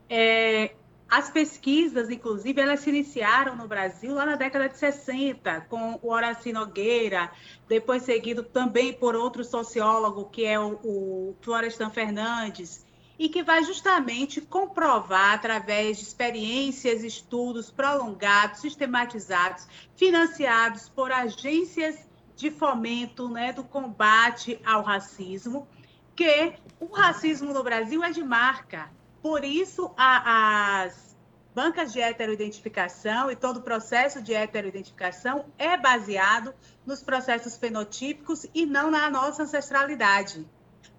é, 0.08 0.72
as 1.10 1.28
pesquisas, 1.28 2.08
inclusive, 2.08 2.60
elas 2.60 2.80
se 2.80 2.88
iniciaram 2.88 3.56
no 3.56 3.66
Brasil 3.66 4.14
lá 4.14 4.24
na 4.24 4.36
década 4.36 4.68
de 4.68 4.78
60, 4.78 5.62
com 5.62 5.98
o 6.00 6.10
Horaci 6.10 6.52
Nogueira, 6.52 7.30
depois 7.68 8.04
seguido 8.04 8.44
também 8.44 8.92
por 8.92 9.16
outro 9.16 9.42
sociólogo, 9.42 10.26
que 10.30 10.44
é 10.44 10.58
o, 10.58 10.78
o 10.84 11.36
Florestan 11.42 11.90
Fernandes, 11.90 12.86
e 13.20 13.28
que 13.28 13.42
vai 13.42 13.62
justamente 13.62 14.40
comprovar, 14.40 15.34
através 15.34 15.98
de 15.98 16.04
experiências, 16.04 17.04
estudos 17.04 17.70
prolongados, 17.70 18.62
sistematizados, 18.62 19.68
financiados 19.94 20.88
por 20.88 21.12
agências 21.12 22.08
de 22.34 22.50
fomento 22.50 23.28
né, 23.28 23.52
do 23.52 23.62
combate 23.62 24.58
ao 24.64 24.82
racismo, 24.82 25.68
que 26.16 26.54
o 26.80 26.86
racismo 26.86 27.52
no 27.52 27.62
Brasil 27.62 28.02
é 28.02 28.10
de 28.10 28.24
marca. 28.24 28.90
Por 29.20 29.44
isso, 29.44 29.92
a, 29.98 30.84
as 30.84 31.14
bancas 31.54 31.92
de 31.92 32.00
heteroidentificação 32.00 33.30
e 33.30 33.36
todo 33.36 33.58
o 33.58 33.62
processo 33.62 34.22
de 34.22 34.32
heteroidentificação 34.32 35.44
é 35.58 35.76
baseado 35.76 36.54
nos 36.86 37.02
processos 37.02 37.54
fenotípicos 37.54 38.46
e 38.54 38.64
não 38.64 38.90
na 38.90 39.10
nossa 39.10 39.42
ancestralidade. 39.42 40.48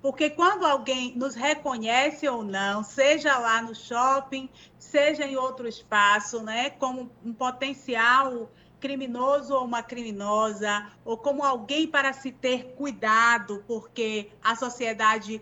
Porque 0.01 0.31
quando 0.31 0.65
alguém 0.65 1.15
nos 1.15 1.35
reconhece 1.35 2.27
ou 2.27 2.43
não, 2.43 2.83
seja 2.83 3.37
lá 3.37 3.61
no 3.61 3.75
shopping, 3.75 4.49
seja 4.79 5.25
em 5.25 5.35
outro 5.35 5.67
espaço, 5.67 6.41
né, 6.41 6.71
como 6.71 7.11
um 7.23 7.33
potencial 7.33 8.49
criminoso 8.79 9.53
ou 9.53 9.63
uma 9.63 9.83
criminosa, 9.83 10.91
ou 11.05 11.15
como 11.15 11.43
alguém 11.43 11.87
para 11.87 12.13
se 12.13 12.31
ter 12.31 12.73
cuidado, 12.73 13.63
porque 13.67 14.31
a 14.43 14.55
sociedade 14.55 15.39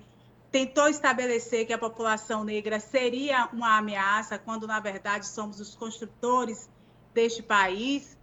tentou 0.51 0.89
estabelecer 0.89 1.65
que 1.65 1.71
a 1.71 1.77
população 1.77 2.43
negra 2.43 2.81
seria 2.81 3.47
uma 3.53 3.77
ameaça, 3.77 4.37
quando 4.37 4.67
na 4.67 4.81
verdade 4.81 5.25
somos 5.25 5.61
os 5.61 5.73
construtores 5.73 6.69
deste 7.13 7.41
país 7.41 8.18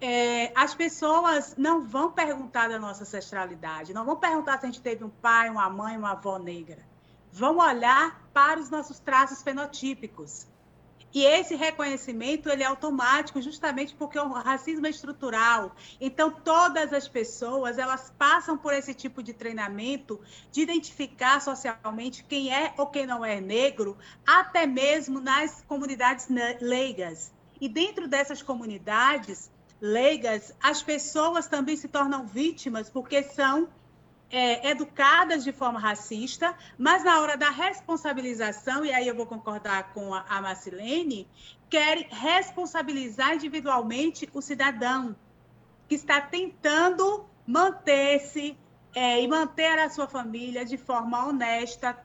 é, 0.00 0.52
as 0.54 0.74
pessoas 0.74 1.54
não 1.56 1.82
vão 1.82 2.12
perguntar 2.12 2.68
da 2.68 2.78
nossa 2.78 3.02
ancestralidade, 3.02 3.92
não 3.92 4.04
vão 4.04 4.16
perguntar 4.16 4.58
se 4.58 4.66
a 4.66 4.68
gente 4.68 4.80
teve 4.80 5.04
um 5.04 5.10
pai, 5.10 5.50
uma 5.50 5.68
mãe, 5.68 5.96
uma 5.96 6.12
avó 6.12 6.38
negra. 6.38 6.86
Vão 7.32 7.58
olhar 7.58 8.22
para 8.32 8.60
os 8.60 8.70
nossos 8.70 8.98
traços 8.98 9.42
fenotípicos. 9.42 10.46
E 11.12 11.24
esse 11.24 11.54
reconhecimento 11.54 12.50
ele 12.50 12.62
é 12.62 12.66
automático, 12.66 13.40
justamente 13.40 13.94
porque 13.94 14.18
o 14.18 14.28
racismo 14.28 14.86
é 14.86 14.90
estrutural. 14.90 15.74
Então, 15.98 16.30
todas 16.30 16.92
as 16.92 17.08
pessoas 17.08 17.78
elas 17.78 18.12
passam 18.18 18.58
por 18.58 18.74
esse 18.74 18.92
tipo 18.92 19.22
de 19.22 19.32
treinamento 19.32 20.20
de 20.52 20.60
identificar 20.60 21.40
socialmente 21.40 22.22
quem 22.24 22.54
é 22.54 22.74
ou 22.76 22.86
quem 22.86 23.06
não 23.06 23.24
é 23.24 23.40
negro, 23.40 23.96
até 24.26 24.66
mesmo 24.66 25.18
nas 25.18 25.62
comunidades 25.62 26.28
leigas. 26.60 27.32
E 27.58 27.68
dentro 27.68 28.06
dessas 28.06 28.42
comunidades, 28.42 29.50
leigas, 29.80 30.54
as 30.60 30.82
pessoas 30.82 31.46
também 31.46 31.76
se 31.76 31.88
tornam 31.88 32.26
vítimas 32.26 32.90
porque 32.90 33.22
são 33.22 33.68
é, 34.30 34.70
educadas 34.70 35.42
de 35.42 35.52
forma 35.52 35.78
racista, 35.78 36.54
mas 36.76 37.04
na 37.04 37.20
hora 37.20 37.36
da 37.36 37.50
responsabilização, 37.50 38.84
e 38.84 38.92
aí 38.92 39.08
eu 39.08 39.14
vou 39.14 39.26
concordar 39.26 39.92
com 39.92 40.12
a, 40.12 40.24
a 40.28 40.42
Marcilene, 40.42 41.28
querem 41.70 42.06
responsabilizar 42.10 43.34
individualmente 43.34 44.28
o 44.32 44.42
cidadão 44.42 45.16
que 45.88 45.94
está 45.94 46.20
tentando 46.20 47.26
manter-se 47.46 48.56
é, 48.94 49.22
e 49.22 49.28
manter 49.28 49.78
a 49.78 49.88
sua 49.88 50.06
família 50.06 50.64
de 50.64 50.76
forma 50.76 51.26
honesta, 51.26 51.98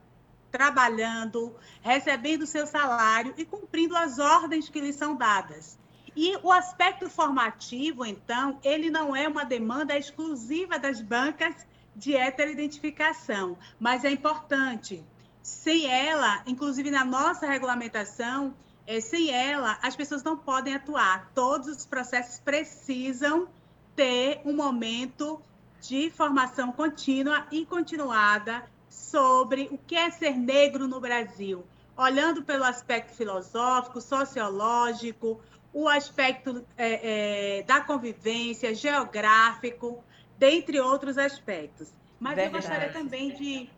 trabalhando, 0.49 1.55
recebendo 1.81 2.45
seu 2.45 2.67
salário 2.67 3.33
e 3.37 3.43
cumprindo 3.43 3.97
as 3.97 4.19
ordens 4.19 4.69
que 4.69 4.79
lhe 4.79 4.93
são 4.93 5.15
dadas. 5.15 5.77
E 6.15 6.37
o 6.43 6.51
aspecto 6.51 7.09
formativo, 7.09 8.05
então, 8.05 8.59
ele 8.63 8.89
não 8.89 9.15
é 9.15 9.27
uma 9.27 9.43
demanda 9.43 9.97
exclusiva 9.97 10.77
das 10.77 11.01
bancas 11.01 11.65
de 11.95 12.15
heteroidentificação, 12.15 13.57
mas 13.79 14.03
é 14.03 14.11
importante. 14.11 15.03
Sem 15.41 15.87
ela, 15.87 16.41
inclusive 16.45 16.89
na 16.89 17.03
nossa 17.03 17.45
regulamentação, 17.45 18.53
é, 18.85 18.99
sem 18.99 19.29
ela, 19.31 19.77
as 19.81 19.95
pessoas 19.95 20.23
não 20.23 20.37
podem 20.37 20.75
atuar. 20.75 21.31
Todos 21.33 21.67
os 21.67 21.85
processos 21.85 22.39
precisam 22.39 23.47
ter 23.95 24.41
um 24.45 24.53
momento 24.55 25.41
de 25.81 26.09
formação 26.09 26.71
contínua 26.71 27.45
e 27.51 27.65
continuada 27.65 28.63
sobre 28.89 29.67
o 29.71 29.77
que 29.77 29.95
é 29.95 30.09
ser 30.11 30.37
negro 30.37 30.87
no 30.87 30.99
Brasil, 30.99 31.63
olhando 31.97 32.43
pelo 32.43 32.63
aspecto 32.63 33.13
filosófico, 33.13 33.99
sociológico, 33.99 35.41
o 35.73 35.89
aspecto 35.89 36.65
é, 36.77 37.57
é, 37.59 37.63
da 37.63 37.81
convivência, 37.81 38.75
geográfico, 38.75 40.03
dentre 40.37 40.79
outros 40.79 41.17
aspectos. 41.17 41.91
Mas 42.19 42.35
Verdade. 42.35 42.55
eu 42.55 42.61
gostaria 42.61 42.93
também 42.93 43.33
de 43.33 43.69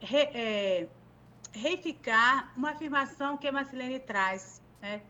re, 0.00 0.18
é, 0.34 0.88
reificar 1.52 2.52
uma 2.56 2.70
afirmação 2.70 3.36
que 3.36 3.46
a 3.46 3.52
Marcelene 3.52 4.00
traz. 4.00 4.60
Né? 4.82 5.00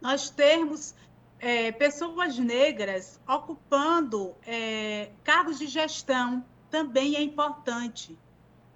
Nós 0.00 0.30
termos 0.30 0.94
é, 1.38 1.70
pessoas 1.72 2.38
negras 2.38 3.20
ocupando 3.28 4.34
é, 4.46 5.10
cargos 5.22 5.58
de 5.58 5.66
gestão 5.66 6.44
também 6.70 7.16
é 7.16 7.22
importante, 7.22 8.18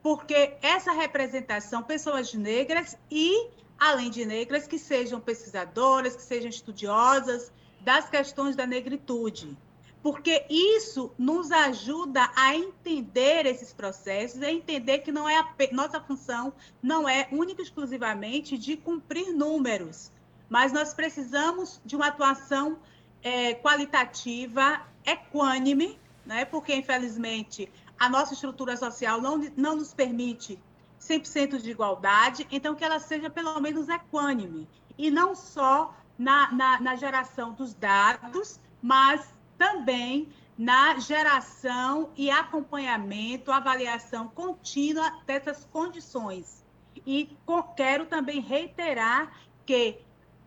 porque 0.03 0.55
essa 0.63 0.93
representação, 0.93 1.83
pessoas 1.83 2.33
negras 2.33 2.97
e, 3.11 3.49
além 3.81 4.11
de 4.11 4.27
negras, 4.27 4.67
que 4.67 4.79
sejam 4.79 5.19
pesquisadoras, 5.19 6.15
que 6.15 6.23
sejam 6.23 6.51
estudiosas 6.51 7.51
das 7.81 8.11
questões 8.11 8.55
da 8.55 8.67
negritude, 8.67 9.57
porque 10.03 10.45
isso 10.51 11.13
nos 11.19 11.51
ajuda 11.51 12.31
a 12.37 12.55
entender 12.55 13.47
esses 13.47 13.73
processos, 13.73 14.43
a 14.43 14.51
entender 14.51 14.99
que 14.99 15.11
não 15.11 15.27
é 15.27 15.39
a, 15.39 15.49
nossa 15.73 15.99
função 15.99 16.53
não 16.83 17.09
é 17.09 17.27
única 17.33 17.63
e 17.63 17.65
exclusivamente 17.65 18.59
de 18.59 18.77
cumprir 18.77 19.33
números, 19.33 20.13
mas 20.49 20.73
nós 20.73 20.93
precisamos 20.93 21.81
de 21.85 21.97
uma 21.97 22.09
atuação 22.09 22.79
é, 23.23 23.55
qualitativa, 23.55 24.83
equânime, 25.05 25.99
né? 26.25 26.45
porque, 26.45 26.75
infelizmente, 26.75 27.71
a 27.99 28.09
nossa 28.09 28.35
estrutura 28.35 28.77
social 28.77 29.21
não, 29.21 29.39
não 29.57 29.77
nos 29.77 29.95
permite 29.95 30.59
100% 31.01 31.61
de 31.61 31.71
igualdade, 31.71 32.47
então 32.51 32.75
que 32.75 32.85
ela 32.85 33.01
seja 33.01 33.31
pelo 33.31 33.59
menos 33.61 33.89
equânime, 33.89 34.69
e 34.99 35.11
não 35.11 35.35
só 35.35 35.95
na, 36.19 36.53
na, 36.53 36.81
na 36.81 36.97
geração 36.97 37.53
dos 37.53 37.73
dados, 37.75 38.61
mas 38.83 39.33
também 39.57 40.29
na 40.57 40.99
geração 40.99 42.11
e 42.15 42.31
acompanhamento, 42.31 43.51
avaliação 43.51 44.29
contínua 44.29 45.11
dessas 45.25 45.65
condições. 45.73 46.63
E 47.07 47.35
quero 47.75 48.05
também 48.05 48.41
reiterar 48.41 49.33
que 49.65 49.99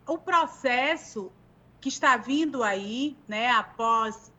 o 0.05 0.19
processo 0.19 1.31
que 1.81 1.89
está 1.89 2.15
vindo 2.15 2.61
aí, 2.61 3.17
né, 3.27 3.49
após 3.49 4.31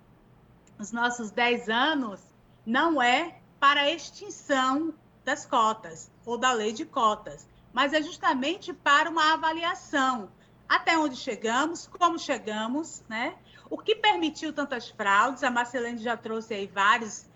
os 0.78 0.92
nossos 0.92 1.32
10 1.32 1.68
anos, 1.68 2.20
não 2.64 3.02
é 3.02 3.38
para 3.58 3.90
extinção 3.90 4.94
das 5.24 5.46
cotas 5.46 6.10
ou 6.24 6.36
da 6.36 6.52
lei 6.52 6.72
de 6.72 6.84
cotas, 6.84 7.48
mas 7.72 7.92
é 7.92 8.02
justamente 8.02 8.72
para 8.72 9.10
uma 9.10 9.32
avaliação. 9.32 10.30
Até 10.68 10.96
onde 10.96 11.16
chegamos, 11.16 11.86
como 11.86 12.18
chegamos, 12.18 13.02
né? 13.08 13.36
O 13.68 13.78
que 13.78 13.96
permitiu 13.96 14.52
tantas 14.52 14.88
fraudes? 14.88 15.42
A 15.42 15.50
Marcelene 15.50 15.98
já 15.98 16.16
trouxe 16.16 16.54
aí 16.54 16.66
vários, 16.66 17.26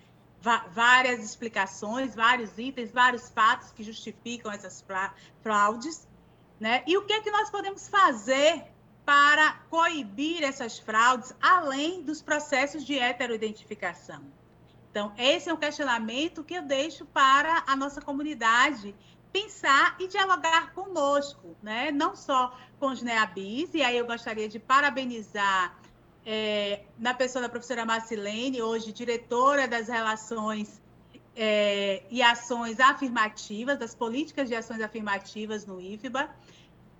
várias 0.70 1.24
explicações, 1.24 2.14
vários 2.14 2.56
itens, 2.58 2.92
vários 2.92 3.28
fatos 3.28 3.72
que 3.72 3.82
justificam 3.82 4.52
essas 4.52 4.84
fraudes. 5.42 6.06
Né? 6.60 6.82
E 6.86 6.96
o 6.96 7.04
que 7.04 7.12
é 7.12 7.20
que 7.20 7.30
nós 7.30 7.50
podemos 7.50 7.88
fazer 7.88 8.64
para 9.04 9.54
coibir 9.70 10.42
essas 10.42 10.78
fraudes, 10.78 11.34
além 11.40 12.02
dos 12.02 12.20
processos 12.20 12.84
de 12.84 12.98
heteroidentificação? 12.98 14.22
Então, 14.90 15.12
esse 15.18 15.48
é 15.48 15.54
um 15.54 15.56
questionamento 15.56 16.42
que 16.42 16.54
eu 16.54 16.62
deixo 16.62 17.04
para 17.06 17.62
a 17.66 17.76
nossa 17.76 18.00
comunidade 18.00 18.94
pensar 19.32 19.96
e 20.00 20.08
dialogar 20.08 20.72
conosco, 20.72 21.56
né? 21.62 21.90
não 21.90 22.16
só 22.16 22.56
com 22.80 22.86
os 22.86 23.02
NEABIs, 23.02 23.74
e 23.74 23.82
aí 23.82 23.96
eu 23.96 24.06
gostaria 24.06 24.48
de 24.48 24.58
parabenizar, 24.58 25.76
é, 26.24 26.82
na 26.98 27.14
pessoa 27.14 27.42
da 27.42 27.48
professora 27.48 27.84
Marcilene, 27.84 28.60
hoje 28.60 28.92
diretora 28.92 29.66
das 29.66 29.88
relações 29.88 30.80
é, 31.34 32.02
e 32.10 32.22
ações 32.22 32.80
afirmativas, 32.80 33.78
das 33.78 33.94
políticas 33.94 34.48
de 34.48 34.54
ações 34.54 34.80
afirmativas 34.80 35.64
no 35.64 35.80
IFBA. 35.80 36.28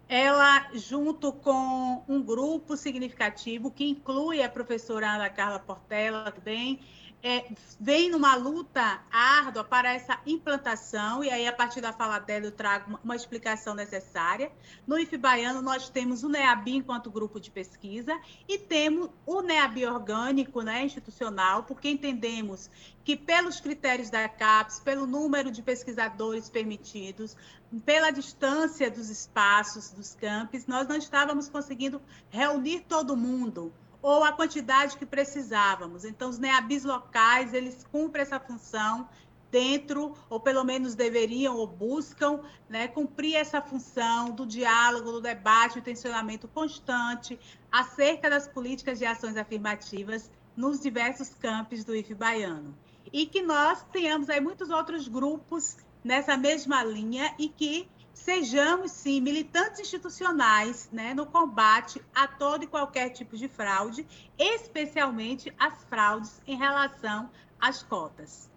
Ela, 0.08 0.70
junto 0.72 1.32
com 1.32 2.02
um 2.08 2.22
grupo 2.22 2.74
significativo, 2.76 3.70
que 3.70 3.86
inclui 3.86 4.42
a 4.42 4.48
professora 4.48 5.10
Ana 5.10 5.28
Carla 5.28 5.58
Portela 5.58 6.32
também, 6.32 6.80
é, 7.22 7.50
vem 7.80 8.10
numa 8.10 8.36
luta 8.36 9.00
árdua 9.10 9.64
para 9.64 9.92
essa 9.92 10.20
implantação, 10.24 11.24
e 11.24 11.30
aí, 11.30 11.46
a 11.46 11.52
partir 11.52 11.80
da 11.80 11.92
fala 11.92 12.18
dela, 12.18 12.46
eu 12.46 12.52
trago 12.52 12.90
uma, 12.90 13.00
uma 13.02 13.16
explicação 13.16 13.74
necessária. 13.74 14.52
No 14.86 14.98
IF 14.98 15.16
Baiano, 15.16 15.60
nós 15.60 15.88
temos 15.88 16.22
o 16.22 16.28
NEABI 16.28 16.76
enquanto 16.76 17.10
grupo 17.10 17.40
de 17.40 17.50
pesquisa 17.50 18.18
e 18.46 18.58
temos 18.58 19.10
o 19.26 19.42
NEABI 19.42 19.86
orgânico, 19.86 20.62
né, 20.62 20.84
institucional, 20.84 21.64
porque 21.64 21.88
entendemos 21.88 22.70
que, 23.04 23.16
pelos 23.16 23.60
critérios 23.60 24.10
da 24.10 24.28
CAPES, 24.28 24.80
pelo 24.80 25.06
número 25.06 25.50
de 25.50 25.62
pesquisadores 25.62 26.48
permitidos, 26.48 27.36
pela 27.84 28.10
distância 28.10 28.90
dos 28.90 29.10
espaços, 29.10 29.90
dos 29.90 30.14
campos, 30.14 30.66
nós 30.66 30.86
não 30.86 30.96
estávamos 30.96 31.48
conseguindo 31.48 32.00
reunir 32.30 32.84
todo 32.88 33.16
mundo 33.16 33.72
ou 34.00 34.24
a 34.24 34.32
quantidade 34.32 34.96
que 34.96 35.06
precisávamos. 35.06 36.04
Então, 36.04 36.30
os 36.30 36.38
NEABIs 36.38 36.84
locais, 36.84 37.52
eles 37.52 37.84
cumprem 37.90 38.22
essa 38.22 38.38
função 38.38 39.08
dentro, 39.50 40.14
ou 40.28 40.38
pelo 40.38 40.62
menos 40.62 40.94
deveriam 40.94 41.56
ou 41.56 41.66
buscam, 41.66 42.40
né, 42.68 42.86
cumprir 42.88 43.34
essa 43.34 43.60
função 43.60 44.30
do 44.30 44.46
diálogo, 44.46 45.12
do 45.12 45.20
debate, 45.20 45.74
do 45.74 45.78
intencionamento 45.78 46.46
constante 46.48 47.38
acerca 47.72 48.28
das 48.28 48.46
políticas 48.46 48.98
de 48.98 49.06
ações 49.06 49.36
afirmativas 49.36 50.30
nos 50.56 50.80
diversos 50.80 51.30
campos 51.30 51.84
do 51.84 51.94
IF 51.94 52.14
baiano. 52.14 52.76
E 53.12 53.24
que 53.24 53.42
nós 53.42 53.82
tenhamos 53.90 54.28
aí 54.28 54.40
muitos 54.40 54.70
outros 54.70 55.08
grupos 55.08 55.76
nessa 56.04 56.36
mesma 56.36 56.84
linha 56.84 57.34
e 57.38 57.48
que 57.48 57.88
sejamos, 58.18 58.90
sim, 58.92 59.20
militantes 59.20 59.80
institucionais 59.80 60.88
né, 60.92 61.14
no 61.14 61.24
combate 61.24 62.02
a 62.14 62.26
todo 62.26 62.64
e 62.64 62.66
qualquer 62.66 63.10
tipo 63.10 63.36
de 63.36 63.48
fraude, 63.48 64.06
especialmente 64.38 65.54
as 65.58 65.84
fraudes 65.84 66.40
em 66.46 66.56
relação 66.56 67.30
às 67.60 67.82
cotas. 67.82 68.50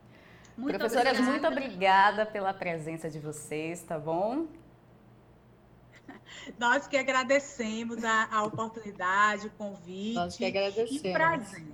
Muito 0.57 0.77
Professoras, 0.77 1.13
obrigada. 1.13 1.31
muito 1.31 1.47
obrigada 1.47 2.25
pela 2.25 2.53
presença 2.53 3.09
de 3.09 3.19
vocês, 3.19 3.81
tá 3.83 3.97
bom? 3.97 4.47
Nós 6.57 6.87
que 6.87 6.97
agradecemos 6.97 8.03
a, 8.03 8.27
a 8.31 8.43
oportunidade, 8.43 9.47
o 9.47 9.51
convite. 9.51 10.15
Nós 10.15 10.35
que 10.35 10.45
agradecemos. 10.45 11.03
E 11.03 11.13
prazer. 11.13 11.67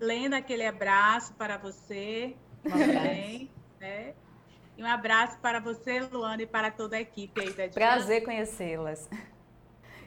Lenda, 0.00 0.36
aquele 0.36 0.64
abraço 0.64 1.34
para 1.34 1.56
você. 1.56 2.36
Um 2.64 2.72
abraço. 2.72 2.92
Também, 2.92 3.50
né? 3.80 4.14
E 4.78 4.82
um 4.82 4.86
abraço 4.86 5.36
para 5.38 5.58
você, 5.58 6.02
Luana, 6.02 6.44
e 6.44 6.46
para 6.46 6.70
toda 6.70 6.94
a 6.94 7.00
equipe 7.00 7.40
aí 7.40 7.52
da 7.52 7.66
Prazer 7.66 8.22
conhecê-las. 8.22 9.10